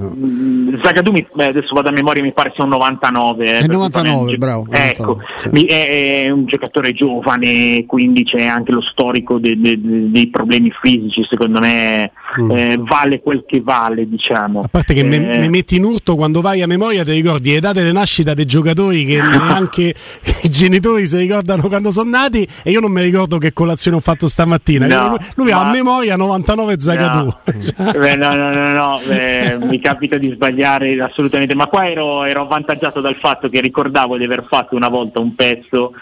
Zagadou 0.81 1.13
mi, 1.13 1.25
adesso 1.37 1.73
vado 1.73 1.89
a 1.89 1.91
memoria 1.91 2.23
mi 2.23 2.33
pare 2.33 2.51
sia 2.55 2.63
un 2.63 2.71
99 2.71 3.45
eh, 3.45 3.57
è 3.59 3.67
99 3.67 4.37
bravo 4.37 4.67
ecco 4.71 5.19
sì. 5.37 5.65
è, 5.65 6.25
è, 6.25 6.29
un 6.31 6.45
giocatore 6.45 6.93
giovane 6.93 7.85
quindi 7.85 8.23
c'è 8.23 8.45
anche 8.45 8.71
lo 8.71 8.81
storico 8.81 9.37
de, 9.37 9.59
de, 9.59 9.79
de, 9.79 10.11
dei 10.11 10.29
problemi 10.29 10.71
fisici 10.81 11.25
secondo 11.29 11.59
me 11.59 12.11
mm. 12.41 12.51
eh, 12.51 12.77
vale 12.79 13.21
quel 13.21 13.43
che 13.45 13.61
vale 13.61 14.07
diciamo. 14.07 14.61
A 14.61 14.67
parte 14.67 14.93
che 14.93 15.03
mi 15.03 15.15
eh, 15.15 15.49
metti 15.49 15.75
in 15.75 15.83
urto 15.83 16.15
quando 16.15 16.39
quando 16.39 16.41
vai 16.49 16.61
a 16.61 16.67
memoria 16.67 17.03
ti 17.03 17.11
ricordi 17.11 17.51
le 17.53 17.59
date 17.59 17.83
di 17.83 17.91
nascita 17.91 18.33
dei 18.33 18.45
giocatori 18.45 19.05
che 19.05 19.21
neanche 19.21 19.93
i 20.43 20.49
genitori 20.49 21.05
si 21.05 21.17
ricordano 21.17 21.67
quando 21.67 21.91
sono 21.91 22.09
nati 22.09 22.47
e 22.63 22.71
io 22.71 22.79
non 22.79 22.91
mi 22.91 23.01
ricordo 23.01 23.37
che 23.37 23.53
colazione 23.53 23.97
ho 23.97 23.99
fatto 23.99 24.27
stamattina. 24.27 24.87
No, 24.87 25.17
lui, 25.35 25.51
ha 25.51 25.61
a 25.61 25.71
memoria 25.71 26.15
99 26.15 26.79
Zagadou. 26.79 27.33
No. 27.75 27.91
Beh, 27.91 28.15
no, 28.15 28.35
no, 28.35 28.49
no, 28.51 28.71
no. 28.73 28.99
Beh, 29.05 29.57
mi 29.61 29.79
capita 29.79 30.17
di 30.17 30.31
sbagliare 30.31 30.99
assolutamente, 31.01 31.55
ma 31.55 31.67
qua 31.67 31.87
ero, 31.87 32.23
ero 32.23 32.41
avvantaggiato 32.41 33.01
dal 33.01 33.15
fatto 33.15 33.49
che 33.49 33.61
ricordavo 33.61 34.17
di 34.17 34.23
aver 34.23 34.45
fatto 34.49 34.75
una 34.75 34.89
volta 34.89 35.19
un 35.19 35.33
pezzo 35.33 35.93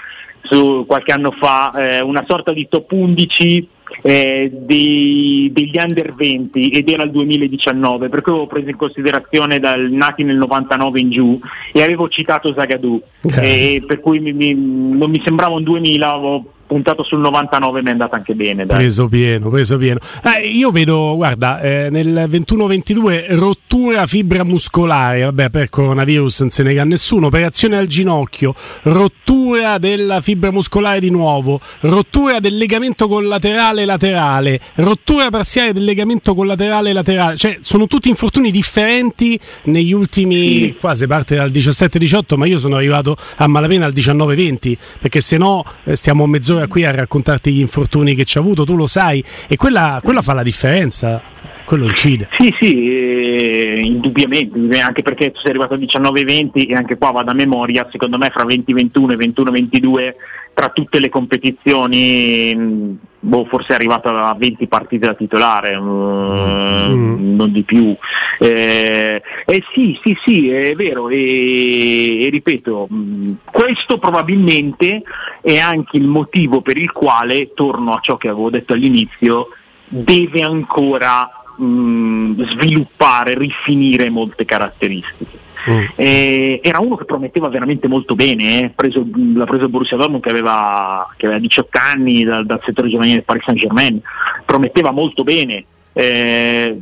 su 0.43 0.85
qualche 0.87 1.11
anno 1.11 1.31
fa, 1.31 1.71
eh, 1.75 1.99
una 1.99 2.23
sorta 2.25 2.53
di 2.53 2.67
top 2.69 2.91
11 2.91 3.67
eh, 4.01 4.49
dei, 4.53 5.49
degli 5.53 5.77
under 5.77 6.13
20 6.13 6.69
ed 6.69 6.89
era 6.89 7.03
il 7.03 7.11
2019 7.11 8.09
perché 8.09 8.29
avevo 8.29 8.47
preso 8.47 8.69
in 8.69 8.75
considerazione 8.75 9.59
dal 9.59 9.89
nati 9.89 10.23
nel 10.23 10.37
99 10.37 10.99
in 10.99 11.09
giù 11.09 11.39
e 11.71 11.83
avevo 11.83 12.07
citato 12.09 12.53
Zagadou 12.53 13.01
eh. 13.41 13.83
per 13.85 13.99
cui 13.99 14.19
mi, 14.19 14.33
mi, 14.33 14.53
non 14.53 15.09
mi 15.09 15.21
sembrava 15.23 15.55
un 15.55 15.63
2000 15.63 16.09
avevo 16.09 16.51
puntato 16.67 17.03
sul 17.03 17.19
99 17.19 17.81
mi 17.81 17.87
è 17.87 17.91
andata 17.91 18.15
anche 18.15 18.35
bene. 18.35 18.65
Dai. 18.65 18.77
Preso 18.77 19.07
pieno, 19.07 19.49
preso 19.49 19.77
pieno. 19.77 19.99
Eh, 20.23 20.47
io 20.47 20.69
vedo, 20.71 21.15
guarda, 21.15 21.59
eh, 21.61 21.87
nel 21.89 22.27
21-22 22.29 23.35
rottura 23.35 24.05
fibra 24.05 24.43
muscolare, 24.43 25.23
vabbè 25.23 25.49
per 25.49 25.69
coronavirus 25.69 26.41
non 26.41 26.49
se 26.49 26.63
ne 26.63 26.67
nega 26.67 26.83
nessuno, 26.83 27.27
operazione 27.27 27.77
al 27.77 27.87
ginocchio, 27.87 28.53
rottura 28.83 29.77
della 29.77 30.21
fibra 30.21 30.51
muscolare 30.51 30.99
di 30.99 31.09
nuovo, 31.09 31.59
rottura 31.81 32.39
del 32.39 32.57
legamento 32.57 33.07
collaterale 33.07 33.85
laterale, 33.85 34.59
rottura 34.75 35.29
parziale 35.29 35.73
del 35.73 35.83
legamento 35.83 36.35
collaterale 36.35 36.93
laterale, 36.93 37.37
cioè 37.37 37.57
sono 37.61 37.87
tutti 37.87 38.09
infortuni 38.09 38.51
differenti 38.51 39.39
negli 39.63 39.93
ultimi, 39.93 40.59
sì. 40.59 40.75
qua 40.79 40.93
si 40.93 41.07
parte 41.07 41.35
dal 41.35 41.49
17-18, 41.49 42.35
ma 42.35 42.45
io 42.45 42.59
sono 42.59 42.75
arrivato 42.75 43.15
a 43.37 43.47
malapena 43.47 43.85
al 43.85 43.93
19-20, 43.93 44.77
perché 44.99 45.21
se 45.21 45.37
no 45.37 45.63
eh, 45.85 45.95
stiamo 45.95 46.25
mezz'ora 46.25 46.56
mezz'ora 46.57 46.67
qui 46.67 46.83
a 46.83 46.91
raccontarti 46.91 47.51
gli 47.51 47.59
infortuni 47.59 48.15
che 48.15 48.25
ci 48.25 48.37
ha 48.37 48.41
avuto, 48.41 48.65
tu 48.65 48.75
lo 48.75 48.87
sai, 48.87 49.23
e 49.47 49.55
quella, 49.55 49.99
quella 50.03 50.21
fa 50.21 50.33
la 50.33 50.43
differenza 50.43 51.21
quello 51.65 51.83
incide. 51.83 52.29
Sì, 52.31 52.53
sì, 52.59 52.89
eh, 52.89 53.81
indubbiamente, 53.83 54.79
anche 54.79 55.01
perché 55.01 55.33
sei 55.35 55.51
arrivato 55.51 55.73
a 55.73 55.77
19-20 55.77 56.69
e 56.69 56.73
anche 56.73 56.97
qua 56.97 57.11
vado 57.11 57.31
a 57.31 57.33
memoria, 57.33 57.87
secondo 57.91 58.17
me 58.17 58.29
fra 58.29 58.45
20-21 58.45 59.11
e 59.11 59.15
21-22 59.15 60.13
tra 60.53 60.69
tutte 60.69 60.99
le 60.99 61.09
competizioni 61.09 62.97
boh, 63.27 63.45
forse 63.45 63.73
è 63.73 63.75
arrivato 63.75 64.09
a 64.09 64.33
20 64.37 64.67
partite 64.67 65.05
da 65.05 65.13
titolare, 65.13 65.77
mm, 65.77 66.91
mm. 66.91 67.35
non 67.35 67.51
di 67.51 67.63
più. 67.63 67.95
Eh, 68.39 69.21
eh, 69.45 69.63
sì, 69.73 69.99
sì, 70.01 70.17
sì, 70.23 70.49
è 70.49 70.73
vero, 70.73 71.09
e, 71.09 72.25
e 72.25 72.29
ripeto, 72.29 72.87
mm, 72.91 73.33
questo 73.43 73.97
probabilmente 73.97 75.01
è 75.41 75.57
anche 75.57 75.97
il 75.97 76.07
motivo 76.07 76.61
per 76.61 76.77
il 76.77 76.91
quale, 76.91 77.53
torno 77.53 77.93
a 77.93 77.99
ciò 78.01 78.17
che 78.17 78.29
avevo 78.29 78.49
detto 78.49 78.73
all'inizio, 78.73 79.49
deve 79.85 80.41
ancora 80.41 81.29
mh, 81.57 82.43
sviluppare, 82.49 83.37
rifinire 83.37 84.09
molte 84.09 84.45
caratteristiche. 84.45 85.36
Mm. 85.69 85.83
Eh, 85.95 86.59
era 86.63 86.79
uno 86.79 86.95
che 86.95 87.05
prometteva 87.05 87.49
veramente 87.49 87.87
molto 87.87 88.15
bene, 88.15 88.61
eh. 88.61 88.71
preso, 88.73 89.05
l'ha 89.35 89.45
preso 89.45 89.65
il 89.65 89.69
Borussia 89.69 89.97
Dortmund 89.97 90.23
che 90.23 90.29
aveva, 90.29 91.07
che 91.17 91.25
aveva 91.25 91.41
18 91.41 91.79
anni 91.93 92.23
dal, 92.23 92.45
dal 92.45 92.61
settore 92.63 92.89
giovanile 92.89 93.15
del 93.15 93.23
Paris 93.23 93.43
Saint 93.43 93.59
Germain, 93.59 94.01
prometteva 94.45 94.91
molto 94.91 95.23
bene, 95.23 95.65
eh, 95.97 96.77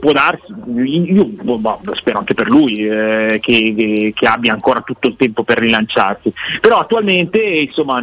può 0.00 0.10
darsi, 0.10 0.52
io 0.74 1.24
boh, 1.24 1.80
spero 1.92 2.18
anche 2.18 2.34
per 2.34 2.48
lui 2.48 2.84
eh, 2.84 3.38
che, 3.40 3.74
che, 3.76 4.12
che, 4.14 4.26
abbia 4.26 4.52
ancora 4.52 4.80
tutto 4.80 5.06
il 5.06 5.14
tempo 5.16 5.44
per 5.44 5.58
rilanciarsi, 5.58 6.32
però 6.60 6.80
attualmente 6.80 7.40
insomma 7.40 8.02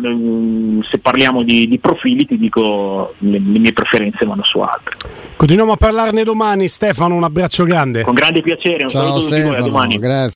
se 0.87 0.99
parliamo 0.99 1.43
di, 1.43 1.67
di 1.67 1.77
profili 1.79 2.25
ti 2.25 2.37
dico 2.37 3.13
le, 3.19 3.41
le, 3.45 3.59
mie 3.59 3.73
preferenze 3.73 4.25
vanno 4.25 4.43
su 4.43 4.59
altri. 4.59 4.95
Continuiamo 5.35 5.73
a 5.73 5.77
parlarne 5.77 6.23
domani 6.23 6.69
Stefano, 6.69 7.13
un 7.13 7.23
abbraccio 7.23 7.65
grande. 7.65 8.03
Con 8.03 8.13
grande 8.13 8.41
piacere, 8.41 8.83
un 8.83 8.89
Ciao 8.89 9.01
saluto 9.01 9.21
Stefano, 9.21 9.57
a 9.57 9.61
domani. 9.61 9.97
Grazie. 9.97 10.23